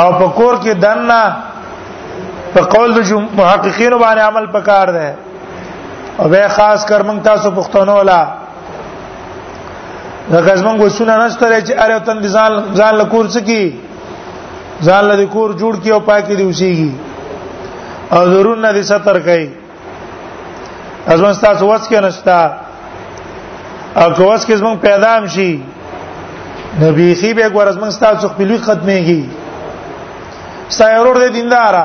او 0.00 0.08
په 0.18 0.26
کور 0.28 0.60
کې 0.60 0.68
دنه 0.84 1.22
په 2.54 2.62
قول 2.62 2.90
د 2.94 3.00
محققینو 3.38 3.98
باندې 3.98 4.22
عمل 4.28 4.46
پکار 4.46 4.86
دی 4.96 5.10
او 6.18 6.28
به 6.32 6.48
خاص 6.56 6.80
کر 6.88 7.00
موږ 7.08 7.18
تاسو 7.24 7.48
پښتون 7.58 7.88
ولا 7.88 8.20
زکه 10.32 10.52
زمونږ 10.60 10.78
وسونه 10.80 11.14
نشته 11.24 11.46
چې 11.66 11.72
اره 11.84 11.98
تن 12.06 12.18
ځان 12.34 12.52
ځان 12.78 12.92
لکور 13.00 13.26
سکی 13.36 13.64
ځان 14.86 15.04
لدی 15.04 15.26
کور 15.34 15.50
جوړ 15.60 15.74
کی 15.82 15.90
او 15.92 16.00
پاکی 16.00 16.34
دی 16.36 16.44
وسیږي 16.52 16.90
او 18.16 18.20
ضرور 18.32 18.56
نه 18.58 18.72
دي 18.72 18.82
ستر 18.82 19.20
کوي 19.28 19.46
ازمن 21.12 21.32
تاسو 21.32 21.66
وڅ 21.70 21.82
کې 21.90 21.98
نشتا 22.04 22.40
او 24.00 24.08
کوس 24.16 24.46
کې 24.46 24.52
زمونږ 24.60 24.76
پیدا 24.88 25.16
هم 25.18 25.26
شي 25.26 25.62
نبی 26.82 27.08
خي 27.20 27.34
به 27.34 27.50
ګور 27.56 27.68
زمونږ 27.76 27.98
تاسو 28.06 28.28
خپلوي 28.28 28.58
ختميږي 28.58 29.24
سایرور 30.68 31.16
دې 31.28 31.32
دیندارا 31.38 31.84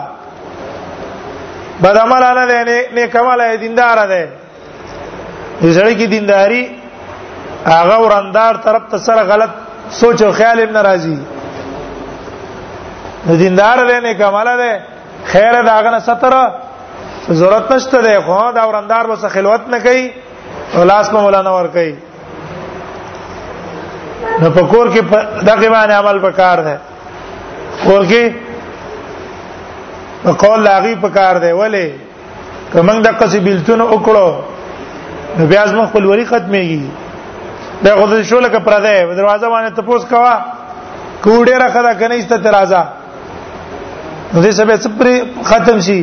بد 1.82 1.98
عمل 1.98 2.22
نه 2.40 2.46
دی 2.66 2.78
نیک 2.96 3.16
عمل 3.22 3.40
دیندار 3.64 3.98
دی 4.12 4.24
دې 5.62 5.70
ځړې 5.78 5.94
کې 6.00 6.08
دینداری 6.16 6.64
هغه 7.72 7.98
وراندار 8.04 8.54
طرف 8.66 8.84
ته 8.92 8.98
سره 9.06 9.24
غلط 9.32 9.52
سوچ 10.00 10.20
او 10.24 10.32
خیال 10.40 10.60
هم 10.62 10.70
ناراضي 10.78 11.16
دیندار 13.44 13.78
دی 13.90 13.98
نیک 14.08 14.22
عمل 14.30 14.48
دی 14.62 14.74
خیر 15.32 15.54
دا 15.70 15.76
غنه 15.86 16.00
ستر 16.08 16.34
ضرورت 17.40 17.72
نشته 17.72 18.00
دی 18.08 18.16
خو 18.26 18.40
دا 18.58 18.68
وراندار 18.70 19.10
وسه 19.12 19.30
خلوت 19.36 19.62
نه 19.74 19.80
کوي 19.80 20.12
او 20.76 20.84
لاس 20.84 21.10
په 21.12 21.20
مولانا 21.22 21.50
ور 21.54 21.68
کوي 21.76 21.94
نو 24.42 24.48
په 24.56 24.62
کور 24.72 24.88
کې 24.94 25.02
دغه 25.50 25.70
باندې 25.76 25.92
عمل 26.02 26.18
وکړ 26.24 26.60
دی 26.68 26.76
کور 27.86 28.04
کې 28.12 28.24
قول 30.26 30.64
لاغي 30.64 30.94
پکار 31.02 31.36
دی 31.42 31.52
ولی 31.52 31.86
کومنګ 32.72 33.02
د 33.06 33.18
قصې 33.20 33.38
بلتون 33.44 33.82
وکړو 33.82 34.36
نو 35.38 35.46
بیا 35.46 35.68
زموږ 35.68 35.86
خپل 35.90 36.06
وری 36.12 36.26
ختميږي 36.26 36.90
دا 37.86 37.96
غوډه 38.00 38.24
شو 38.30 38.40
لکه 38.46 38.58
پردې 38.70 39.16
دروازه 39.20 39.50
باندې 39.50 39.76
تپوس 39.82 40.06
کوا 40.10 40.34
کوډه 41.24 41.58
راخدا 41.64 41.94
کنه 42.02 42.16
است 42.22 42.34
ترازا 42.48 42.82
نو 44.34 44.44
دې 44.44 44.50
سبه 44.60 44.78
سپری 44.88 45.16
ختم 45.52 45.80
شي 45.90 46.02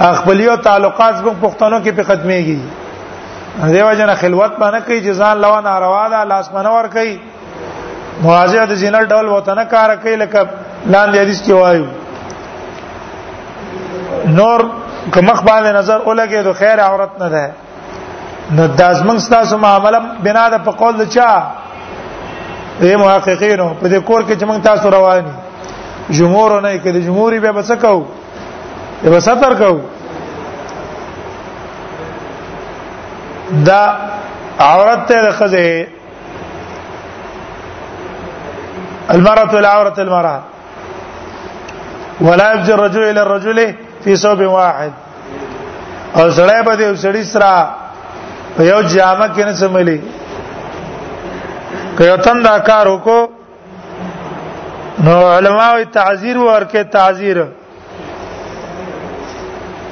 خپلیو 0.00 0.56
تعلقات 0.68 1.14
زموږ 1.14 1.36
پښتنو 1.42 1.84
کې 1.84 1.90
په 1.90 2.02
ختميږي 2.02 2.58
دیو 3.76 3.92
جن 3.98 4.10
خلوت 4.20 4.52
باندې 4.60 4.82
کوي 4.86 5.00
جزان 5.10 5.38
لو 5.44 5.54
ناروا 5.70 6.08
ده 6.16 6.24
لاس 6.32 6.52
منور 6.58 6.88
کوي 6.98 7.14
مواجهه 8.22 8.64
د 8.72 8.82
جنل 8.82 9.08
ډول 9.14 9.26
وطن 9.36 9.64
کار 9.70 9.94
کوي 9.94 10.16
لکه 10.16 10.46
لاندې 10.90 11.18
حدیث 11.18 11.46
کې 11.46 11.50
وایو 11.60 11.84
نور 14.28 14.70
که 15.14 15.20
مخ 15.20 15.42
باندې 15.42 15.74
نظر 15.76 15.98
ولګي 16.00 16.42
دو 16.44 16.52
خیر 16.52 16.80
عورت 16.84 17.10
نه 17.20 17.28
ده 17.28 17.52
نو 18.56 18.66
دازمن 18.68 19.18
ستاسو 19.18 19.56
معامله 19.58 19.98
بنا 20.22 20.48
ده 20.50 20.58
په 20.58 20.70
قول 20.70 20.96
د 21.04 21.08
چا 21.08 21.42
اے 22.80 22.96
محققینو 22.96 23.68
په 23.80 23.88
دې 23.88 24.04
کور 24.04 24.22
کې 24.24 24.36
چې 24.40 24.44
موږ 24.44 24.62
تاسو 24.64 24.90
رواني 24.90 25.30
جمهور 26.10 26.60
نه 26.60 26.78
کې 26.78 26.88
د 26.88 26.96
جمهور 27.06 27.38
به 27.38 27.52
بس 27.52 27.70
کو 27.72 28.06
به 29.04 29.20
ستر 29.20 29.54
کو 29.58 29.78
دا 33.66 33.82
عورت 34.60 35.06
ته 35.08 35.30
خزه 35.32 35.86
المرأة 39.10 39.56
العورة 39.58 39.94
المرأة 39.98 40.42
ولا 42.20 42.52
يبجي 42.54 42.72
الرجل 42.72 43.02
إلى 43.02 43.20
الرجل 43.22 43.74
فی 44.04 44.14
صوب 44.22 44.40
واحد 44.52 44.92
او 46.18 46.24
سړی 46.36 46.58
به 46.66 46.72
د 46.80 46.82
سړی 47.04 47.24
سره 47.32 47.52
په 48.56 48.60
یو 48.70 48.80
جامه 48.94 49.26
کې 49.34 49.42
نه 49.48 49.54
سملی 49.62 49.98
که 51.98 52.02
یو 52.10 52.16
تن 52.26 52.36
دا 52.46 52.54
کار 52.70 52.86
وکړو 52.92 53.20
نو 55.06 55.14
علما 55.36 55.66
وی 55.74 55.84
تعذير 55.98 56.36
ورکه 56.44 56.80
تعذير 56.96 57.38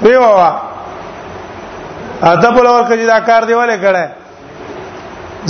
وی 0.03 0.17
ووا 0.23 0.51
ادب 2.33 2.55
ورکه 2.63 2.95
دا 3.13 3.19
کار 3.29 3.43
دی 3.45 3.55
ولې 3.61 3.77
کړه 3.85 4.05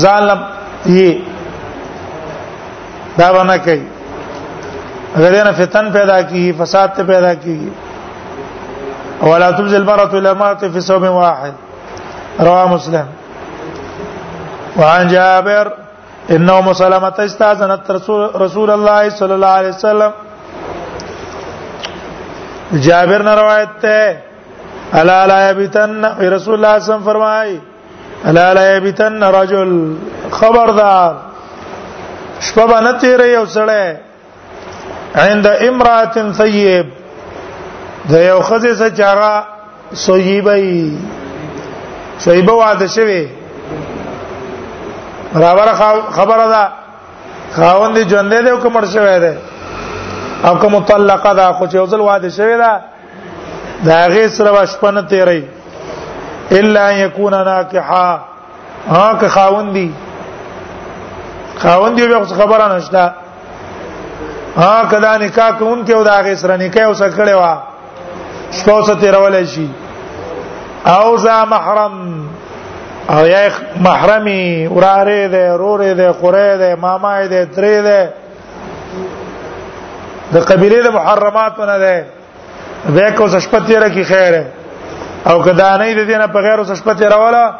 ځان 0.04 0.22
یې 0.98 1.12
دا 3.18 3.28
ونه 3.34 3.56
کوي 3.66 3.84
اگر 5.18 5.32
نه 5.44 5.52
فتن 5.58 5.84
پیدا 5.92 6.18
کی 6.30 6.42
فساد 6.58 6.88
ته 6.96 7.02
پیدا 7.10 7.32
کی 7.42 7.56
ولا 9.22 9.50
تبذل 9.50 9.76
المرأة 9.76 10.18
إلى 10.18 10.34
مرة 10.34 10.54
في 10.54 10.80
صوم 10.80 11.04
واحد 11.04 11.52
رواه 12.40 12.68
مسلم 12.68 13.06
وعن 14.76 15.08
جابر 15.08 15.72
إن 16.30 16.50
أم 16.50 16.72
سلمة 16.72 17.14
استأذنت 17.18 17.90
رسول 18.36 18.70
الله 18.70 19.08
صلى 19.10 19.34
الله 19.34 19.48
عليه 19.58 19.68
وسلم 19.74 20.10
جابر 22.82 23.22
نے 23.22 23.30
روایت 23.38 23.84
ہے 23.84 24.06
الا 25.00 25.14
لا 25.26 25.36
يبتن 25.50 26.04
رسول 26.32 26.54
الله 26.54 26.68
عليه 26.74 26.82
وسلم 26.82 27.02
فرمائے 27.04 27.54
الا 28.28 28.46
لا 28.54 28.76
يبتن 28.76 29.22
رجل 29.24 29.70
خبردار 30.30 31.14
شپه 32.40 32.64
باندې 32.66 33.00
تیرې 33.00 33.98
عند 35.16 35.46
امراه 35.46 36.32
ثيب 36.38 36.86
د 38.10 38.14
یو 38.30 38.40
خزه 38.48 38.72
څخه 38.78 38.88
چاغه 39.00 39.32
سویبه 40.04 40.56
سویبه 42.24 42.52
واده 42.52 42.86
شوی 42.88 43.24
برابر 45.34 45.66
خبره 46.10 46.46
ده 46.54 46.64
خاوند 47.56 47.96
ژوند 48.10 48.32
دی 48.44 48.50
او 48.50 48.58
کومر 48.58 48.84
شوی 48.94 49.18
دی 49.24 49.34
او 50.48 50.54
کوم 50.58 50.72
مطلقه 50.74 51.32
ده 51.34 51.52
خو 51.52 51.66
چې 51.66 51.74
وزل 51.74 52.00
واده 52.00 52.28
شوی 52.30 52.56
ده 52.56 52.80
دا 53.84 54.08
غي 54.14 54.28
سره 54.28 54.50
واشپنه 54.50 55.02
تیری 55.02 55.44
الا 56.50 56.92
یکون 56.92 57.34
ناکحا 57.34 58.18
ها 58.88 59.14
که 59.20 59.28
خاوندی 59.28 59.94
خاوندی 61.62 62.06
به 62.06 62.24
خبره 62.24 62.72
نشته 62.76 63.12
ها 64.56 64.84
کدا 64.90 65.16
نکاح 65.18 65.50
کوونکې 65.58 65.90
او 65.90 66.02
دا 66.04 66.22
غي 66.22 66.36
سره 66.36 66.56
نکاح 66.56 66.84
اوسه 66.86 67.10
کړي 67.10 67.30
وا 67.40 67.58
شپه 68.50 68.72
وسه 68.78 68.94
تیرول 69.00 69.46
شي 69.46 69.68
او 70.86 71.16
ذا 71.16 71.44
محرم 71.44 72.10
او 73.10 73.26
یا 73.26 73.48
محرمي 73.80 74.66
وراره 74.66 75.28
ده 75.28 75.56
رورې 75.56 75.96
ده 75.96 76.12
قره 76.12 76.56
ده 76.56 76.74
ماما 76.76 77.26
ده 77.26 77.46
ترې 77.54 77.82
ده 77.84 78.12
د 80.34 80.38
قبيله 80.38 80.82
د 80.82 80.94
محرماتونه 80.94 81.78
ده 81.78 82.04
به 82.94 83.10
کو 83.10 83.40
شپه 83.40 83.60
تیر 83.66 83.88
کی 83.88 84.04
خیره 84.04 84.44
او 85.26 85.42
کدا 85.42 85.76
نه 85.76 86.04
دي 86.04 86.16
نه 86.18 86.26
په 86.26 86.36
غیر 86.40 86.74
شپه 86.74 86.94
تیر 86.94 87.12
ولا 87.16 87.54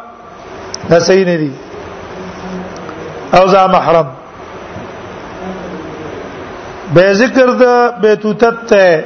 دا 0.89 0.99
صحیح 0.99 1.25
نه 1.25 1.37
دي 1.37 1.51
او 3.33 3.47
ذا 3.47 3.67
محرم 3.67 4.05
به 6.93 7.13
ذکر 7.13 7.47
د 7.51 7.63
بیتوتت 8.01 8.65
ته 8.67 9.03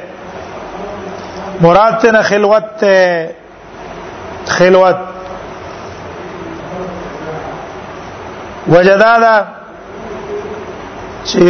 مراد 1.62 1.98
ته 1.98 2.22
خلوت 2.22 2.64
ته 2.80 3.30
خلوت 4.46 4.96
وجدادا 8.68 9.44
چې 11.24 11.44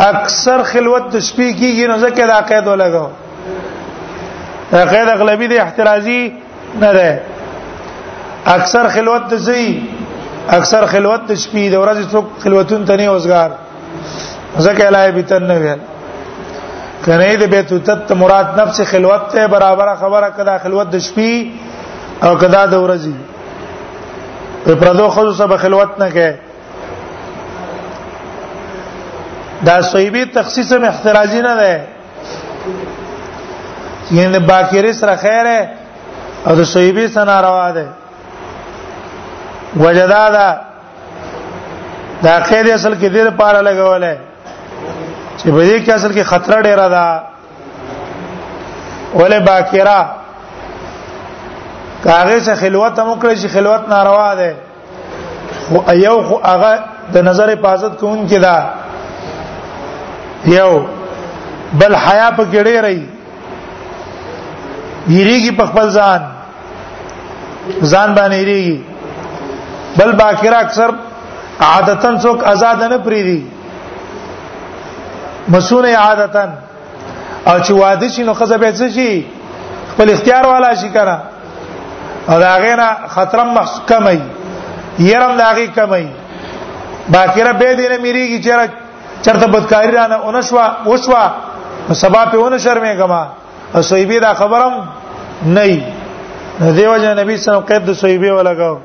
اکثر 0.00 0.62
خلوت 0.62 1.08
د 1.08 1.20
شپې 1.20 1.52
کیږي 1.58 1.86
نو 1.90 1.98
ځکه 1.98 2.26
دا 2.32 2.40
قید 2.50 2.66
ولګو 2.72 3.06
دا 4.72 4.84
قید 4.94 5.08
اغلبي 5.14 5.46
دی 5.48 5.58
احترازي 5.60 6.32
نه 6.80 6.92
ده 6.92 7.20
اکثر 8.56 8.88
خلوت 8.98 9.28
د 9.34 9.46
زی 9.46 9.70
اکثر 10.58 10.86
خلوت 10.86 11.26
د 11.26 11.34
شپې 11.34 11.72
د 11.72 11.74
ورځې 11.74 12.12
څوک 12.12 12.26
خلوتون 12.44 12.84
ته 12.84 12.96
نه 12.96 13.18
اوسګار 13.18 13.50
ځکه 14.68 14.90
لای 14.96 15.12
بیتن 15.12 15.46
نه 15.52 15.56
ویل 15.64 15.78
کنه 17.06 17.36
د 17.42 17.44
بیت 17.54 17.70
التت 17.72 18.10
مراد 18.22 18.48
نفس 18.60 18.78
خلوت 18.92 19.22
ته 19.32 19.40
برابر 19.54 19.88
خبره 20.02 20.28
کدا 20.36 20.54
خلوت 20.64 20.88
د 20.94 20.96
شپې 21.06 21.32
او 22.26 22.32
کدا 22.42 22.62
د 22.72 22.74
ورځې 22.84 23.12
په 24.64 24.72
پردو 24.80 25.06
خو 25.14 25.22
سب 25.40 25.52
خلوت 25.64 25.92
نه 26.04 26.08
کې 26.16 26.30
دا 29.66 29.76
صحیبی 29.92 30.22
تخصیص 30.36 30.70
هم 30.76 30.82
احترازی 30.84 31.40
نه 31.48 31.54
ده 31.60 31.74
یعنی 34.18 34.38
باکری 34.50 34.92
سره 35.00 35.16
خیره 35.24 35.58
او 36.46 36.52
د 36.60 36.62
صحیبی 36.74 37.06
سره 37.16 37.34
روا 37.48 37.68
ده 37.78 37.86
وجدادا 39.80 40.48
دا 42.22 42.34
قید 42.48 42.68
اصل 42.68 42.94
کې 42.94 43.08
د 43.14 43.16
لپاره 43.16 43.62
لګولې 43.68 44.33
چې 45.44 45.50
په 45.52 45.62
دې 45.68 45.76
کې 45.84 45.90
اصل 45.94 46.12
کې 46.16 46.24
خطر 46.32 46.54
ډیر 46.68 46.80
ده 46.94 47.06
ولې 49.20 49.38
باکرا 49.48 50.00
کاغه 52.04 52.36
سه 52.46 52.52
خلوت 52.60 52.94
هم 53.02 53.10
کړی 53.24 53.34
چې 53.42 53.48
خلوت 53.56 53.82
ناروا 53.94 54.30
ده 54.40 54.50
او 55.88 55.96
یو 56.00 56.16
خو 56.28 56.36
هغه 56.46 56.72
د 57.16 57.18
نظر 57.28 57.46
حفاظت 57.56 57.92
کوون 58.00 58.20
کې 58.30 58.38
ده 58.46 58.56
یو 60.56 60.72
بل 61.80 61.92
حیا 62.06 62.28
په 62.36 62.42
کې 62.52 62.60
ډیر 62.68 62.84
ای 62.92 63.02
یریږي 65.08 65.52
په 65.58 65.64
خپل 65.70 65.86
ځان 65.98 66.20
ځان 67.92 68.08
باندې 68.18 68.36
یریږي 68.42 68.78
بل 69.96 70.10
باکرا 70.20 70.58
اکثر 70.66 70.90
عادتن 71.72 72.14
څوک 72.24 72.38
آزاد 72.52 72.78
نه 72.92 72.98
پریدي 73.08 73.40
مسونه 75.48 75.94
عادتن 75.96 76.50
او 77.46 77.58
چې 77.60 77.70
واده 77.70 78.08
شي 78.08 78.22
نو 78.24 78.34
خزه 78.34 78.56
به 78.58 78.72
څه 78.72 78.88
شي 78.88 79.24
خپل 79.94 80.10
اختیار 80.12 80.46
والا 80.46 80.74
شي 80.82 80.88
کنه 80.98 81.18
او 82.28 82.38
دا 82.40 82.54
غینا 82.64 82.88
خطرم 83.14 83.60
کمای 83.88 84.20
يرم 84.98 85.36
دا 85.36 85.52
غی 85.54 85.66
کمای 85.68 86.08
باکره 87.08 87.52
به 87.52 87.74
دې 87.76 87.90
نه 87.90 87.98
میریږي 87.98 88.42
چې 88.44 88.70
چرته 89.26 89.46
بدکاری 89.46 89.90
رانه 89.92 90.14
اونشوا 90.20 90.66
وشوا 90.86 91.24
سبا 91.92 92.24
په 92.24 92.36
اون 92.36 92.58
شرمې 92.58 93.02
غما 93.02 93.22
او 93.74 93.82
صحیبه 93.82 94.18
دا 94.20 94.34
خبرم 94.34 94.88
نه 95.44 95.80
دیو 96.76 96.96
جن 96.98 97.18
نبی 97.18 97.36
صلی 97.36 97.54
الله 97.54 97.62
علیه 97.62 97.62
وسلم 97.62 97.66
قید 97.70 97.92
صحیبه 97.96 98.32
ولګاو 98.44 98.76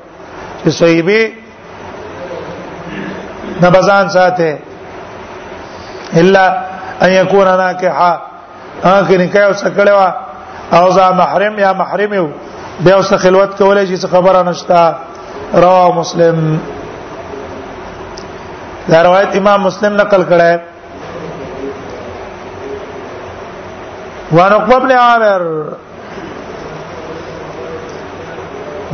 چې 0.66 0.70
صحیبه 0.70 1.32
نبزان 3.62 4.10
ساته 4.10 4.58
الا 6.18 6.62
ان 7.04 7.10
يكون 7.10 7.46
ناکحا 7.46 8.12
اخر 8.84 9.18
نکاح 9.18 9.46
اوس 9.46 9.64
کړه 9.64 10.14
او 10.78 10.92
ځا 10.92 11.10
محرم 11.22 11.60
یا 11.60 11.72
محرم 11.82 12.14
یو 12.14 12.28
به 12.84 12.92
اوس 12.94 13.14
خلوت 13.14 13.58
کولای 13.58 13.88
شي 13.88 14.08
خبره 14.08 14.42
نشتا 14.50 14.96
رواه 15.54 15.94
مسلم 15.96 16.60
دا 18.90 19.02
روایت 19.04 19.36
امام 19.36 19.64
مسلم 19.64 19.94
نقل 20.02 20.24
کړه 20.32 20.60
وان 24.32 24.54
عقبه 24.54 24.80
بن 24.80 24.92
عامر 24.92 25.42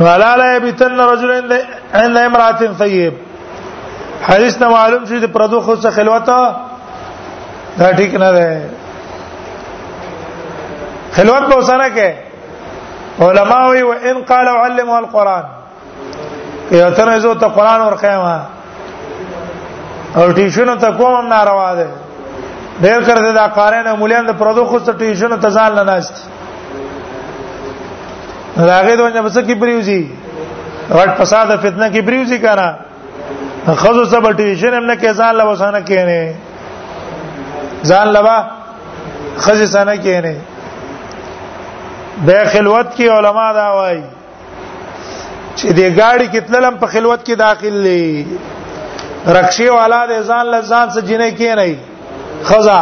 ولا 0.00 0.36
لا 0.36 0.56
يبتن 0.56 1.00
رجل 1.00 1.52
عند 1.94 2.18
امراه 2.18 2.66
طيب 2.78 3.12
حدیث 4.22 4.56
نو 4.62 4.70
معلوم 4.70 5.04
شو 5.08 5.18
د 5.26 5.32
پردو 5.32 5.60
خو 5.60 5.74
څخه 5.76 5.90
خلوته 5.96 6.65
دا 7.78 7.88
ټیک 7.96 8.12
نه 8.22 8.28
ده 8.36 8.46
خلوت 11.16 11.44
په 11.52 11.58
سره 11.70 11.88
کې 11.96 12.08
علما 13.28 13.58
وی 13.72 13.82
و 13.88 13.90
ان 14.10 14.18
قال 14.30 14.46
علموا 14.52 14.98
القران 15.02 15.44
یو 16.78 16.90
تر 16.96 17.08
زه 17.24 17.32
ته 17.42 17.48
قران 17.58 17.80
ورخه 17.86 18.14
ما 18.22 18.36
او 20.20 20.26
ټیشن 20.38 20.68
ته 20.84 20.90
کوم 21.00 21.24
ناروا 21.34 21.70
ده 21.80 21.86
ډیر 22.80 23.04
کړه 23.04 23.32
د 23.38 23.40
اقارانه 23.44 23.90
مولیان 24.02 24.24
د 24.30 24.32
پردو 24.40 24.62
خو 24.72 24.78
ته 24.88 24.92
ټیشن 25.04 25.30
ته 25.44 25.48
ځان 25.58 25.70
نه 25.80 25.84
ناشت 25.90 26.16
راغې 28.56 28.96
دوی 28.98 29.12
نه 29.12 29.20
بس 29.28 29.36
کی 29.46 29.54
پریوزی 29.62 30.02
غټ 30.90 31.10
فساد 31.20 31.46
فتنه 31.66 31.86
کی 31.96 32.02
پریوزی 32.10 32.38
کارا 32.48 32.68
خزو 33.84 34.04
سب 34.12 34.24
ټیشن 34.36 34.74
هم 34.74 34.84
نه 34.84 34.96
کې 34.96 35.12
ځان 35.22 35.32
لا 35.36 35.44
وسانه 35.44 35.80
کینه 35.90 36.20
ځان 37.92 38.08
لبا 38.12 38.34
خزي 39.46 39.66
سنه 39.72 39.94
کې 40.02 40.20
نه 40.26 40.36
به 42.28 42.44
خلوت 42.52 42.92
کې 42.96 43.06
علما 43.16 43.48
دا 43.58 43.66
وایي 43.78 44.02
چې 45.56 45.66
دې 45.66 45.88
گاڑی 45.98 46.26
کتللم 46.34 46.76
په 46.84 46.92
خلوت 46.94 47.26
کې 47.26 47.34
داخل 47.42 47.74
لې 47.86 48.04
رکشي 49.38 49.68
والا 49.74 50.00
دې 50.06 50.22
ځان 50.22 50.46
لزان 50.54 50.86
سره 50.96 51.02
جنې 51.10 51.30
کې 51.40 51.50
نه 51.60 51.66
خزا 52.48 52.80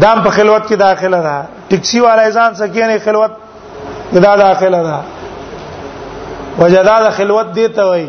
دام 0.00 0.22
په 0.22 0.30
خلوت 0.30 0.66
کې 0.68 0.74
داخله 0.84 1.18
ده 1.28 1.36
ټیکسي 1.72 2.00
والا 2.06 2.22
ځان 2.30 2.50
سره 2.60 2.68
کې 2.74 2.82
نه 2.92 2.96
خلوت 3.08 3.32
دا 4.28 4.32
داخله 4.44 4.80
ده 4.88 4.98
وجداد 6.58 7.04
خلوت 7.18 7.48
دی 7.56 7.66
ته 7.76 7.82
وایي 7.88 8.08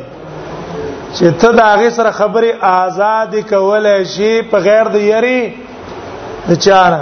چې 1.18 1.32
ته 1.39 1.49
دا 1.62 1.76
غي 1.80 1.89
سره 1.95 2.12
خبري 2.18 2.51
آزاد 2.74 3.34
کولای 3.49 4.05
شي 4.14 4.32
په 4.51 4.57
غیر 4.68 4.84
د 4.95 4.97
یری 5.12 5.39
چانه 6.66 7.01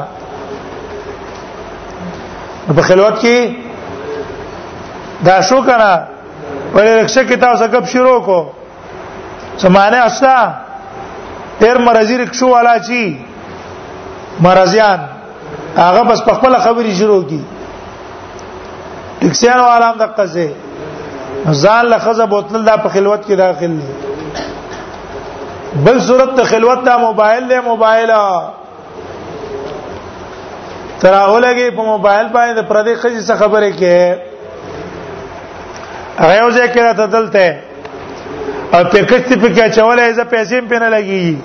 په 2.78 2.82
خلوت 2.88 3.16
کې 3.22 3.40
دا 5.26 5.36
شو 5.50 5.58
کنه 5.68 5.92
په 6.74 6.80
رکشه 7.02 7.22
کې 7.28 7.38
تاسو 7.46 7.66
غب 7.74 7.86
شروع 7.94 8.20
کو 8.28 8.40
سمانه 9.64 9.98
استا 10.06 10.38
تیر 11.60 11.78
مرزي 11.88 12.18
رکشو 12.24 12.48
والا 12.56 12.76
چی 12.88 13.04
مرزيان 14.46 15.00
هغه 15.78 16.02
بس 16.10 16.20
په 16.28 16.34
خپل 16.40 16.58
خبري 16.66 16.96
شروع 17.00 17.22
کی 17.30 17.42
ټکسيان 19.22 19.60
والا 19.66 19.92
هم 19.92 19.98
دقه 20.04 20.28
څه 20.34 20.69
ځان 21.64 21.84
له 21.92 21.98
خزه 22.00 22.26
بوتل 22.34 22.64
دا 22.66 22.76
په 22.84 22.90
خلوت 22.94 23.22
کې 23.26 23.34
داخل 23.34 23.74
دي 23.78 23.88
بل 25.86 26.00
صورت 26.08 26.36
ته 26.38 26.44
خلوت 26.44 26.84
دا 26.86 26.98
موبایل 26.98 27.44
له 27.50 27.62
موبایله 27.62 28.20
تراولګي 31.02 31.68
په 31.70 31.84
موبایل 31.84 32.30
باندې 32.30 32.62
پر 32.68 32.78
دې 32.84 32.96
خزي 33.02 33.22
څه 33.28 33.36
خبره 33.42 33.72
کې 33.80 34.16
هغه 36.20 36.34
یو 36.42 36.50
ځای 36.58 36.68
کې 36.74 36.94
تدلته 36.98 37.60
او 38.74 38.84
په 38.84 39.00
کښتې 39.10 39.36
په 39.42 39.50
کې 39.56 39.66
چولې 39.76 40.08
ځ 40.18 40.20
پیسې 40.32 40.62
په 40.70 40.80
نه 40.86 40.90
لګي 40.90 41.42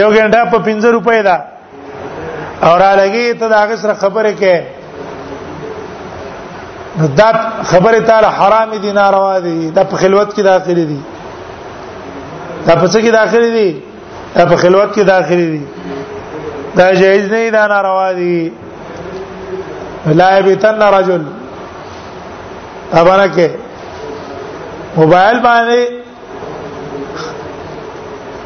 یو 0.00 0.10
ګنټه 0.16 0.44
په 0.50 0.58
50 0.58 0.94
روپۍ 0.98 1.22
دا 1.28 1.36
اور 2.62 2.82
هغه 2.86 2.96
لګي 3.02 3.32
ته 3.38 3.48
دا 3.48 3.62
هغه 3.64 3.76
سره 3.84 3.94
خبره 3.94 4.32
کې 4.40 4.77
دا 7.06 7.24
خبره 7.64 8.00
تعالی 8.00 8.26
حرام 8.26 8.74
دي 8.78 8.92
ناروا 8.92 9.38
دي 9.38 9.70
دا 9.70 9.84
په 9.84 9.96
خلوت 9.96 10.34
کې 10.34 10.40
داخلي 10.40 10.84
دي 10.84 10.98
دا 12.66 12.74
په 12.76 12.88
څه 12.88 12.98
کې 13.02 13.08
داخلي 13.10 13.50
دي 13.50 13.80
دا 14.36 14.44
په 14.46 14.56
خلوت 14.56 14.92
کې 14.94 14.98
داخلي 15.00 15.46
دي 15.50 15.62
دا 16.76 16.94
جایز 16.94 17.30
نه 17.32 17.38
دي 17.44 17.50
دا 17.50 17.66
ناروا 17.66 18.12
دي 18.12 18.52
لا 20.06 20.38
یبتن 20.38 20.82
رجل 20.82 21.22
ابانه 22.92 23.32
کې 23.36 23.50
موبایل 24.96 25.40
باندې 25.42 25.84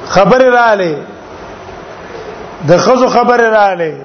خبر 0.08 0.38
رااله 0.40 0.96
د 2.68 2.76
خزو 2.78 3.08
خبر 3.08 3.40
رااله 3.40 3.96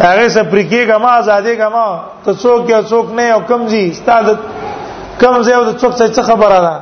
هغه 0.00 0.28
سپریکي 0.28 0.84
کما 0.86 1.10
آزادې 1.20 1.54
کما 1.56 1.84
ته 2.24 2.32
څوک 2.42 2.68
یا 2.70 2.80
څوک 2.88 3.10
نه 3.18 3.28
او 3.34 3.40
کم 3.48 3.66
زی 3.68 3.84
استاد 3.90 4.24
کم 5.20 5.42
زی 5.48 5.52
او 5.58 5.64
د 5.68 5.72
څوک 5.80 5.92
څه 6.00 6.22
خبره 6.30 6.58
ده 6.66 6.74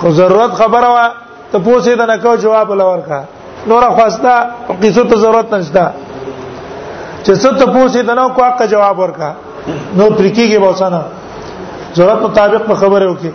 خو 0.00 0.10
ضرورت 0.20 0.52
خبره 0.62 0.88
وا 0.96 1.06
ته 1.52 1.58
پوښتې 1.58 1.94
ده 2.00 2.06
نه 2.10 2.16
کو 2.22 2.36
جواب 2.44 2.72
لور 2.80 2.98
کا 3.08 3.20
نور 3.70 3.82
خواستا 3.98 4.34
قصو 4.82 5.04
ته 5.12 5.16
ضرورت 5.24 5.54
نشته 5.54 5.84
چې 7.24 7.32
څه 7.32 7.50
ته 7.58 7.66
پوښتې 7.66 8.04
ده 8.08 8.14
نه 8.20 8.28
کو 8.36 8.44
حق 8.48 8.60
جواب 8.74 8.98
ورکا 9.00 9.30
نو 9.96 10.10
پریکي 10.10 10.56
کې 10.56 10.60
بوسانه 10.64 11.02
ضرورت 11.96 12.20
مطابق 12.26 12.66
په 12.72 12.82
خبره 12.82 13.06
وکي 13.12 13.32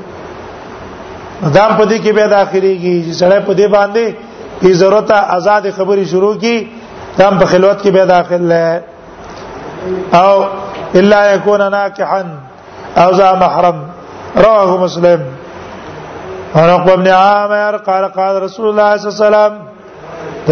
دام 1.53 1.71
پدې 1.77 1.99
کې 2.03 2.11
به 2.17 2.27
داخلي 2.35 2.73
کې 2.77 3.15
سړی 3.21 3.39
پدې 3.49 3.67
باندې 3.69 4.13
کی 4.61 4.73
ضرورت 4.83 5.11
آزاد 5.37 5.61
خبري 5.77 6.05
شروع 6.15 6.33
کی 6.45 6.55
دام 7.19 7.33
په 7.39 7.45
خلوت 7.51 7.77
کې 7.83 7.89
به 7.97 8.05
داخل 8.15 8.41
لای 8.53 8.79
أو 10.13 10.45
إلا 10.95 11.33
يكون 11.33 11.71
ناكحا 11.71 12.35
أو 12.97 13.11
ذا 13.11 13.35
محرم 13.35 13.83
رواه 14.37 14.77
مسلم 14.77 15.25
ونقبة 16.55 16.95
بن 16.95 17.07
عامر 17.07 17.77
قال 17.77 18.05
قال 18.13 18.43
رسول 18.43 18.69
الله 18.69 18.97
صلى 18.97 19.27
الله 19.27 19.35
عليه 19.35 19.47
وسلم 19.51 19.65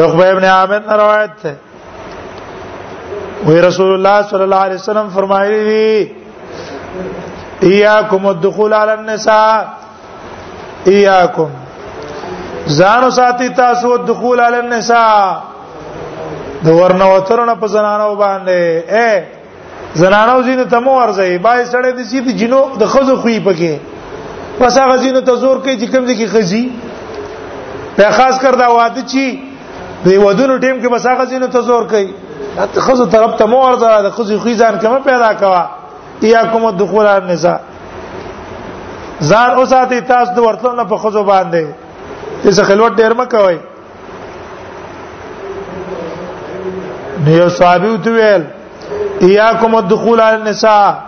عقبة 0.04 0.34
بن 0.34 0.46
عامر 0.46 0.82
روایت 0.90 1.58
وي 3.48 3.60
رسول 3.62 3.94
الله 3.96 4.22
صلى 4.22 4.44
الله 4.44 4.58
عليه 4.66 4.76
وسلم 4.76 5.10
فرمایلی 5.14 5.72
دی 7.62 7.68
ایاکم 7.68 8.26
الدخول 8.28 8.74
علی 8.74 8.92
النساء 8.92 9.66
اياكم 10.88 11.50
زانو 12.68 13.10
ساتي 13.10 13.50
تاسو 13.50 13.94
الدخول 13.96 14.40
علی 14.40 14.58
النساء 14.60 15.42
د 16.66 16.68
ورنه 16.70 17.06
وترونه 17.14 17.56
په 17.56 17.68
زنانو 17.74 18.16
باندې 18.16 18.60
اے 19.00 19.24
زنانو 20.00 20.42
زینو 20.48 20.64
ته 20.72 20.80
مو 20.86 20.92
ورځي 21.00 21.38
بای 21.46 21.64
سړې 21.66 21.92
د 21.92 22.02
سید 22.04 22.36
جنو 22.40 22.62
د 22.82 22.86
خزو 22.96 23.16
خوې 23.16 23.40
پکې 23.46 23.78
پس 24.60 24.78
هغه 24.80 24.96
زینو 25.04 25.22
ته 25.30 25.36
زور 25.44 25.58
کوي 25.64 25.76
چې 25.80 25.92
کوم 25.92 26.06
دي 26.10 26.16
کې 26.16 26.28
خزي 26.28 26.70
په 28.00 28.12
خاص 28.18 28.40
کر 28.44 28.56
دا 28.64 28.68
واده 28.80 29.02
چی 29.14 29.26
د 30.06 30.20
ودونو 30.26 30.58
ټیم 30.60 30.82
کې 30.82 30.92
بس 30.96 31.06
هغه 31.12 31.26
زینو 31.34 31.48
ته 31.56 31.62
زور 31.70 31.88
کوي 31.94 32.12
ته 32.74 32.82
خزو 32.90 33.06
طرف 33.16 33.36
ته 33.44 33.46
مو 33.54 33.62
ورځه 33.64 34.02
د 34.08 34.18
خزو 34.20 34.40
خوې 34.40 34.56
ځان 34.56 34.82
کوم 34.82 35.04
پیدا 35.12 35.34
کوا 35.44 35.64
یا 36.34 36.44
کوم 36.52 36.70
دخول 36.82 37.08
النساء 37.14 37.58
ځان 39.22 39.56
اوساتې 39.56 40.04
تاسو 40.14 40.34
د 40.36 40.40
ورتلو 40.50 40.76
نه 40.76 40.84
په 40.94 40.98
خزو 41.06 41.24
باندې 41.34 41.90
چې 42.44 42.64
خلوت 42.70 42.94
ډیر 43.04 43.14
مکوئ 43.24 43.58
نو 47.26 47.32
یو 47.38 47.48
صحابي 47.60 47.88
وتویل 47.90 48.44
اياكم 49.22 49.76
الدخول 49.76 50.20
على 50.22 50.36
النساء 50.36 51.04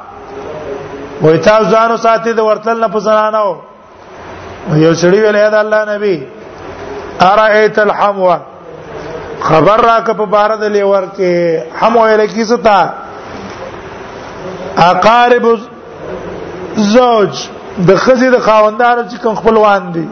وای 1.22 1.38
تاسو 1.38 1.70
ځانو 1.70 1.97
ساتي 1.97 2.34
د 2.34 2.39
ورتل 2.39 2.80
نه 2.80 2.88
پسرانو 2.95 3.47
یو 4.74 4.93
سړي 4.93 5.22
ویل 5.22 5.36
اے 5.36 5.49
د 5.49 5.53
الله 5.59 5.82
نبی 5.93 6.16
ارایت 7.28 7.80
الحمو 7.80 8.32
خبر 9.47 9.82
راک 9.86 10.09
په 10.18 10.26
بار 10.34 10.55
د 10.64 10.74
لیور 10.78 11.03
کې 11.18 11.82
حمو 11.82 12.01
ویل 12.05 12.26
کی 12.34 12.43
ستا 12.53 12.80
اقارب 14.88 15.47
زوج 16.95 17.45
د 17.91 17.95
خزي 18.03 18.30
د 18.36 18.39
خاوندانو 18.49 19.07
چې 19.12 19.18
کوم 19.24 19.36
خپلوان 19.39 19.91
دي 19.93 20.07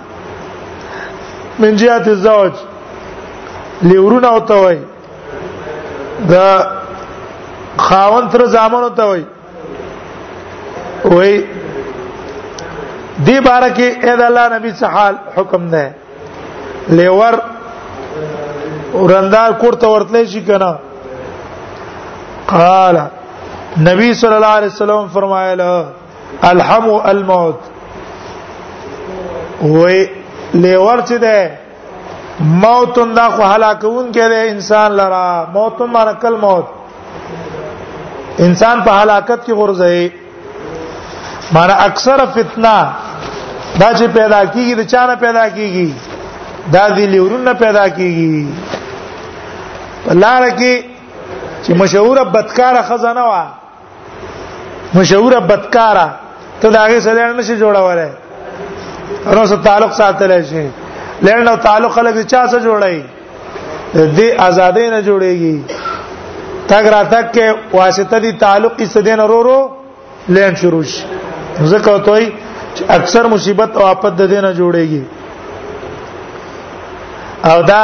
من 1.59 1.75
جهه 1.83 2.07
الزوج 2.15 2.51
لیورونه 3.91 4.29
وتوي 4.35 4.79
دا 6.27 6.49
خاون 7.77 8.27
تر 8.29 8.45
زامن 8.45 8.95
ته 8.95 9.03
وای 9.05 9.23
وای 11.03 11.43
دی 13.25 13.39
بارکه 13.39 13.87
اې 14.01 14.17
د 14.19 14.21
الله 14.25 14.47
نبی 14.57 14.69
صحال 14.79 15.15
حکم 15.37 15.63
نه 15.73 15.95
لیور 16.89 17.35
ورندار 18.93 19.51
کوړه 19.61 19.87
ورتلې 19.93 20.23
شي 20.33 20.41
کنه 20.41 20.75
قال 22.51 22.97
نبی 23.87 24.13
صلی 24.13 24.33
الله 24.35 24.53
علیه 24.59 24.69
وسلم 24.73 25.07
فرمایله 25.07 25.85
الحم 26.51 26.87
الموت 27.13 27.59
وې 29.61 30.07
لیور 30.53 30.97
چې 31.07 31.15
ده 31.23 31.39
موت 32.41 32.99
دا 33.15 33.29
خو 33.29 33.43
هلاکون 33.43 34.11
کې 34.11 34.27
دی 34.29 34.49
انسان 34.49 34.91
لرا 34.97 35.45
موت 35.53 35.81
مر 35.95 36.07
کل 36.21 36.35
موت 36.41 36.65
انسان 38.45 38.77
په 38.83 38.91
هلاکت 39.01 39.39
کې 39.45 39.51
غورځي 39.61 40.05
مانا 41.53 41.73
اکثر 41.87 42.19
فتنه 42.35 42.77
دا 43.81 43.89
چې 43.93 44.03
پیدا 44.03 44.45
کیږي 44.45 44.73
د 44.79 44.81
چانه 44.93 45.15
پیدا 45.25 45.45
کیږي 45.49 45.89
دا 46.73 46.83
دی 46.95 47.05
لورونه 47.17 47.53
پیدا 47.65 47.85
کیږي 47.89 48.35
لار 50.23 50.43
کې 50.49 50.73
چې 51.63 51.71
مشهور 51.83 52.17
بدکار 52.35 52.75
خزانه 52.89 53.21
وا 53.31 53.43
مشهور 54.97 55.33
بدکار 55.53 55.97
ته 56.61 56.67
دا 56.69 56.81
هغه 56.87 56.99
سره 57.07 57.21
نشي 57.33 57.59
جوړولای 57.59 58.07
نو 59.25 59.47
څه 59.47 59.65
تعلق 59.65 59.91
ساتلی 59.97 60.41
شي 60.51 60.65
لړنه 61.25 61.53
تعلق 61.63 61.93
لګي 62.07 62.23
چا 62.33 62.41
سره 62.51 62.59
جوړای 62.67 62.99
دې 63.93 64.27
ازادۍ 64.47 64.85
نه 64.95 64.99
جوړيږي 65.07 65.55
تک 66.71 66.83
را 66.95 67.01
تک 67.13 67.25
کې 67.35 67.47
واسطه 67.79 68.17
دي 68.25 68.31
تعلق 68.43 68.73
یې 68.81 68.85
سدین 68.95 69.19
ورورو 69.23 69.57
لین 70.37 70.53
شروع 70.61 70.83
شي 70.93 71.03
ځکه 71.71 71.99
توي 72.09 72.27
اکثر 72.99 73.23
مصیبت 73.35 73.69
او 73.77 73.83
آفت 73.87 74.13
د 74.21 74.23
دینه 74.35 74.51
جوړيږي 74.61 75.03
او 77.51 77.59
دا 77.71 77.83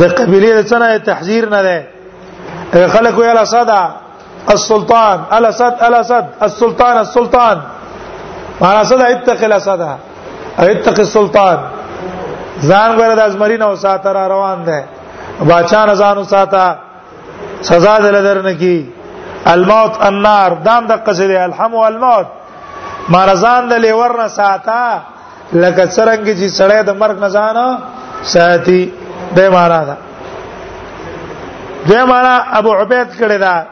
د 0.00 0.02
قبيله 0.18 0.62
سره 0.74 0.86
تحذير 1.12 1.44
نه 1.54 1.60
ده 1.68 1.78
خلکو 2.96 3.20
یلا 3.24 3.44
صدا 3.52 3.82
السلطان 4.52 5.18
الا 5.36 5.50
صد 5.58 5.74
الا 5.86 6.00
صد 6.08 6.26
السلطان 6.46 6.94
السلطان 6.98 7.56
معنا 8.60 8.82
صدا 8.90 9.06
اتق 9.14 9.40
الا 9.46 9.58
صدا 9.66 9.92
اتق 10.64 10.98
السلطان 11.00 11.58
ځان 12.68 12.90
غره 12.98 13.14
د 13.14 13.20
ازمرین 13.28 13.62
او 13.62 13.76
ساتره 13.84 14.24
روان 14.32 14.62
ده 14.64 14.84
باچا 15.48 15.80
نزان 15.86 16.24
ساته 16.24 16.62
سزا 17.62 17.98
دل 17.98 18.22
درنه 18.24 18.54
کی 18.54 18.78
الموت 19.46 19.94
النار 20.06 20.50
دام 20.64 20.86
د 20.86 20.92
قصید 21.06 21.30
الحم 21.30 21.74
والموت 21.74 22.26
مرزان 23.08 23.68
د 23.68 23.72
لیور 23.72 24.10
نه 24.22 24.28
ساته 24.28 25.00
لکه 25.52 25.82
سرنګ 25.86 26.28
چې 26.38 26.46
سړی 26.58 26.80
د 26.86 26.90
مرګ 27.00 27.16
نه 27.24 27.28
ځانه 27.28 27.66
ساتي 28.22 28.92
به 29.34 29.48
معنا 29.50 29.84
ده 29.84 29.96
به 31.88 32.04
معنا 32.04 32.44
ابو 32.52 32.72
عبید 32.74 33.08
کړه 33.18 33.36
ده 33.44 33.66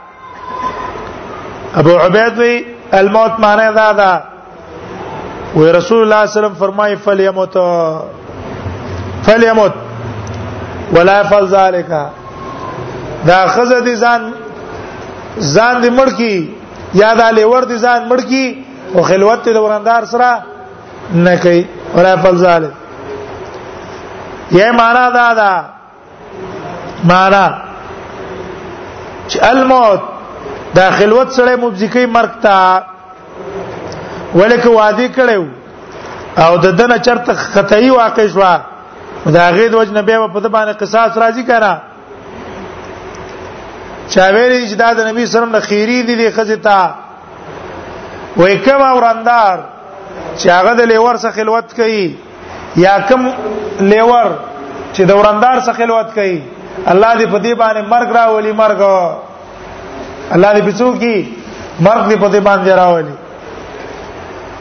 ابو 1.77 1.97
عبید 1.99 2.39
وی 2.39 2.67
الموت 2.93 3.33
معنی 3.41 3.73
دا 3.75 3.93
ده 3.93 4.23
وی 5.57 5.73
رسول 5.73 6.03
الله 6.03 6.27
صلی 6.27 6.43
الله 6.43 6.47
علیه 6.47 6.57
وسلم 6.57 6.59
فرمای 6.59 6.97
فلیموت 6.97 7.57
فليموت 9.27 9.73
ولا 10.97 11.21
يفعل 11.21 11.47
ذلك 11.49 12.11
دا 13.27 13.47
خزه 13.47 13.79
دي 13.87 13.95
ځان 14.05 14.23
ځان 15.55 15.81
دي 15.83 15.91
مړکی 15.99 16.35
یا 17.03 17.13
دا 17.21 17.29
لیور 17.39 17.63
دي 17.71 17.77
ځان 17.85 18.01
مړکی 18.11 18.47
او 18.95 19.01
خلوت 19.09 19.41
دي 19.45 19.53
دوراندار 19.53 20.05
سره 20.13 20.31
نه 21.25 21.37
کوي 21.37 21.65
ولا 21.97 22.13
يفعل 22.15 22.37
ذلك 22.37 22.73
یې 24.53 24.71
معنا 24.81 25.09
دا 25.11 25.33
دا 25.41 25.53
معنا 27.05 27.47
چې 29.29 29.37
الموت 29.51 30.03
دا 30.75 30.91
خلوت 30.99 31.29
سره 31.33 31.57
مبزکی 31.57 32.07
مرګ 32.07 32.33
تا 32.43 32.85
ولکه 34.35 34.69
وادي 34.71 35.09
کړو 35.09 35.43
او 36.39 36.57
د 36.57 36.67
دنه 36.77 36.99
چرته 36.99 37.35
خطای 37.35 37.91
واقع 37.91 38.27
شوه 38.37 38.55
دا 39.33 39.51
غې 39.51 39.67
د 39.73 39.75
وجنه 39.81 40.03
به 40.09 40.29
په 40.35 40.41
د 40.41 40.47
باندې 40.55 40.73
قصاص 40.83 41.11
راځي 41.17 41.45
کرا 41.51 41.75
چا 44.13 44.25
ویلې 44.35 44.69
چې 44.71 44.75
دا 44.83 44.89
د 44.95 45.01
نبی 45.09 45.27
سره 45.27 45.47
د 45.47 45.61
خیری 45.61 46.03
دي 46.03 46.15
د 46.17 46.25
خزتا 46.37 46.81
وای 48.37 48.59
کما 48.59 48.89
وراندار 48.95 49.57
چې 50.39 50.47
هغه 50.49 50.73
د 50.75 50.81
لیور 50.91 51.17
سره 51.23 51.31
خلوت 51.31 51.73
کوي 51.77 52.07
یا 52.77 52.95
کم 53.09 53.23
لیور 53.81 54.29
چې 54.95 55.03
د 55.09 55.13
وراندار 55.19 55.57
سره 55.67 55.75
خلوت 55.81 56.09
کوي 56.15 56.43
الله 56.93 57.11
دې 57.15 57.27
په 57.33 57.39
دې 57.45 57.53
باندې 57.61 57.81
مرګ 57.95 58.09
راولي 58.19 58.53
مرګ 58.53 58.79
الله 60.35 60.51
دې 60.57 60.63
پڅو 60.67 60.89
کی 61.03 61.17
مرګ 61.87 62.03
دې 62.11 62.17
په 62.23 62.29
دې 62.33 62.41
باندې 62.49 62.71
راولي 62.83 63.15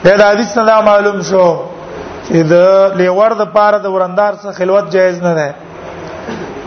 دا 0.04 0.30
حدیث 0.32 0.58
نه 0.58 0.82
معلوم 0.90 1.18
شو 1.30 1.73
د 2.32 2.54
لیور 2.98 3.32
د 3.42 3.44
پاره 3.56 3.78
د 3.84 3.88
ورندار 3.96 4.32
سره 4.42 4.52
خلوت 4.60 4.86
جایز 4.96 5.18
نه 5.24 5.34
ده 5.40 5.48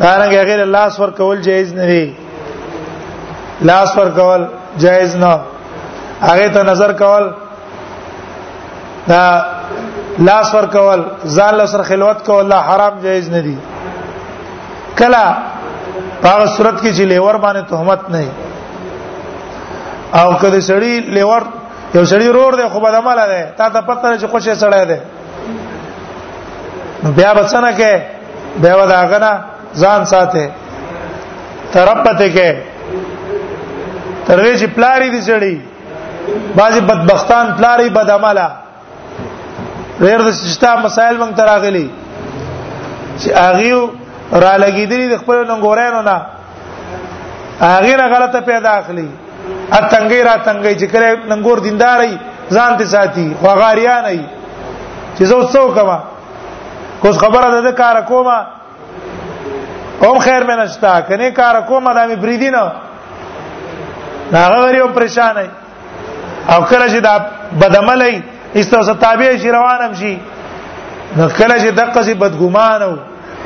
دارنګه 0.03 0.41
غیر 0.49 0.61
الله 0.65 0.85
سور 0.97 1.11
کول 1.19 1.37
جایز 1.49 1.69
نه 1.75 1.87
دی 1.91 2.07
لاس 3.69 3.91
ور 3.97 4.09
کول 4.17 4.43
جایز 4.85 5.11
نه 5.17 5.35
هغه 6.23 6.49
ته 6.49 6.63
نظر 6.71 6.91
کول 7.03 7.25
دا 9.09 9.23
لاس 10.29 10.49
ور 10.55 10.67
کول 10.77 11.01
ځان 11.37 11.53
له 11.59 11.65
سره 11.73 11.83
خلوت 11.91 12.19
کول 12.27 12.45
لا 12.49 12.59
حرام 12.69 12.95
جایز 13.03 13.27
نه 13.31 13.41
دی 13.41 13.57
کلا 14.99 15.27
هغه 16.25 16.47
صورت 16.47 16.81
کې 16.81 16.91
چې 16.99 17.03
لیور 17.17 17.37
باندې 17.45 17.63
تهمت 17.73 18.01
نه 18.11 18.23
او 20.23 20.29
کله 20.35 20.61
سړی 20.61 20.93
لیور 21.17 21.43
یو 21.95 22.05
سړی 22.05 22.29
روړ 22.37 22.51
دی 22.61 22.65
خو 22.73 22.79
بدعمله 22.81 23.25
دی 23.37 23.45
تا 23.57 23.65
ته 23.71 23.81
پته 23.81 24.09
نه 24.09 24.19
چې 24.19 24.25
خوشې 24.31 24.55
سړی 24.61 24.83
دی 24.89 24.99
نو 27.05 27.11
بیا 27.17 27.33
بسنه 27.35 27.71
کې 27.79 27.93
بیا 28.65 28.77
ودا 28.79 29.01
غنا 29.11 29.33
ځان 29.83 30.05
ساته 30.13 30.47
ترپته 31.73 32.29
کې 32.35 32.51
ترویج 34.27 34.65
پلاری 34.77 35.11
دي 35.11 35.21
چړي 35.27 35.61
بعضی 36.57 36.81
بدبختان 36.93 37.53
پلاری 37.59 37.89
بدعمله 37.99 38.47
غیر 40.01 40.23
د 40.29 40.31
سشتا 40.39 40.71
مسائل 40.87 41.17
مونږ 41.21 41.37
تراغلي 41.43 41.85
چې 43.19 43.31
اغیو 43.43 43.83
را 44.33 44.59
لګیدلی 44.65 45.07
د 45.15 45.23
خپل 45.23 45.45
ننګورانو 45.47 46.03
نه 46.09 46.27
اغیر 47.69 48.03
غلطه 48.15 48.41
پیدا 48.51 48.71
اخلي 48.81 49.07
ا 49.73 49.77
تنګی 49.89 50.23
را 50.23 50.35
تنګی 50.45 50.75
چې 50.81 50.85
کله 50.85 51.09
ننګور 51.29 51.59
دینداري 51.69 52.13
ځان 52.57 52.77
ته 52.83 52.87
ساتي 52.97 53.27
خو 53.41 53.47
غاریان 53.63 54.05
ای 54.11 54.21
چې 55.19 55.25
زو 55.31 55.39
څوک 55.53 55.79
ما 55.89 55.99
کوس 57.03 57.19
خبره 57.19 57.61
ده 57.63 57.73
کار 57.73 58.01
کومه 58.11 58.37
هم 60.03 60.19
خیر 60.19 60.41
مې 60.47 60.55
نشتا 60.61 61.01
کني 61.01 61.31
کار 61.31 61.61
کومه 61.69 61.95
دا 61.95 62.05
مې 62.09 62.17
بریدي 62.23 62.51
نه 62.51 62.73
هغه 64.33 64.61
غری 64.65 64.79
او 64.81 64.89
پریشان 64.89 65.37
او 66.53 66.65
کله 66.65 66.87
چې 66.93 67.01
دا 67.09 67.15
بدعملې 67.61 68.21
استو 68.55 68.95
تابع 68.95 69.37
شي 69.37 69.51
روانم 69.53 69.93
شي 69.95 70.19
نو 71.17 71.29
کله 71.29 71.55
چې 71.59 71.71
دقه 71.81 72.03
سي 72.03 72.15
بدګمان 72.15 72.83
او 72.83 72.93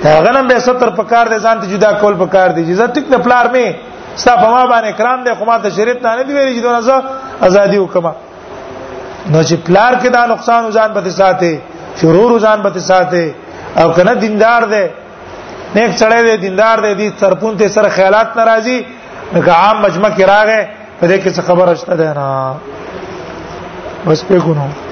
هغه 0.04 0.30
نن 0.32 0.48
به 0.48 0.58
ستر 0.58 0.90
پکار 0.90 1.26
دي 1.26 1.38
ځان 1.46 1.60
ته 1.60 1.66
جدا 1.66 1.92
کول 1.92 2.14
پکار 2.14 2.48
دي 2.50 2.62
چې 2.66 2.94
ټیک 2.94 3.06
نه 3.10 3.18
پلار 3.18 3.46
مې 3.54 3.66
ستا 4.16 4.36
په 4.36 4.46
ما 4.50 4.66
باندې 4.66 4.98
کرام 4.98 5.24
دي 5.24 5.34
خو 5.34 5.44
ما 5.44 5.58
ته 5.58 5.70
شریعت 5.70 6.02
نه 6.02 6.22
دی 6.22 6.32
ویلي 6.34 6.58
چې 6.58 6.62
دونه 6.62 6.80
زه 6.80 7.02
ازادي 7.42 7.78
وکما 7.78 8.12
نو 9.32 9.42
چې 9.42 9.54
پلار 9.66 9.92
کې 9.94 10.08
دا 10.08 10.26
نقصان 10.26 10.70
ځان 10.72 10.92
به 10.92 11.10
ساتي 11.10 11.58
شروع 12.00 12.28
روزان 12.28 12.62
به 12.62 12.80
ساته 12.80 13.34
او 13.76 13.90
کنه 13.92 14.14
دیندار 14.14 14.62
دی 14.72 14.84
نیک 15.76 15.92
سره 16.00 16.18
دی 16.24 16.36
دیندار 16.36 16.76
دی 16.84 16.92
دي 16.94 17.06
ترپون 17.20 17.56
ته 17.56 17.68
سره 17.68 17.88
خیالات 17.88 18.28
ناراضي 18.36 18.76
نو 19.32 19.38
عام 19.62 19.76
مجمع 19.84 20.10
کې 20.16 20.24
راغې 20.32 20.62
په 21.00 21.04
دې 21.10 21.16
کې 21.22 21.30
څه 21.36 21.42
خبره 21.48 21.74
شته 21.80 21.94
ده 22.00 22.08
نه 22.18 22.54
بس 24.06 24.20
په 24.28 24.40
کو 24.44 24.52
نو 24.58 24.89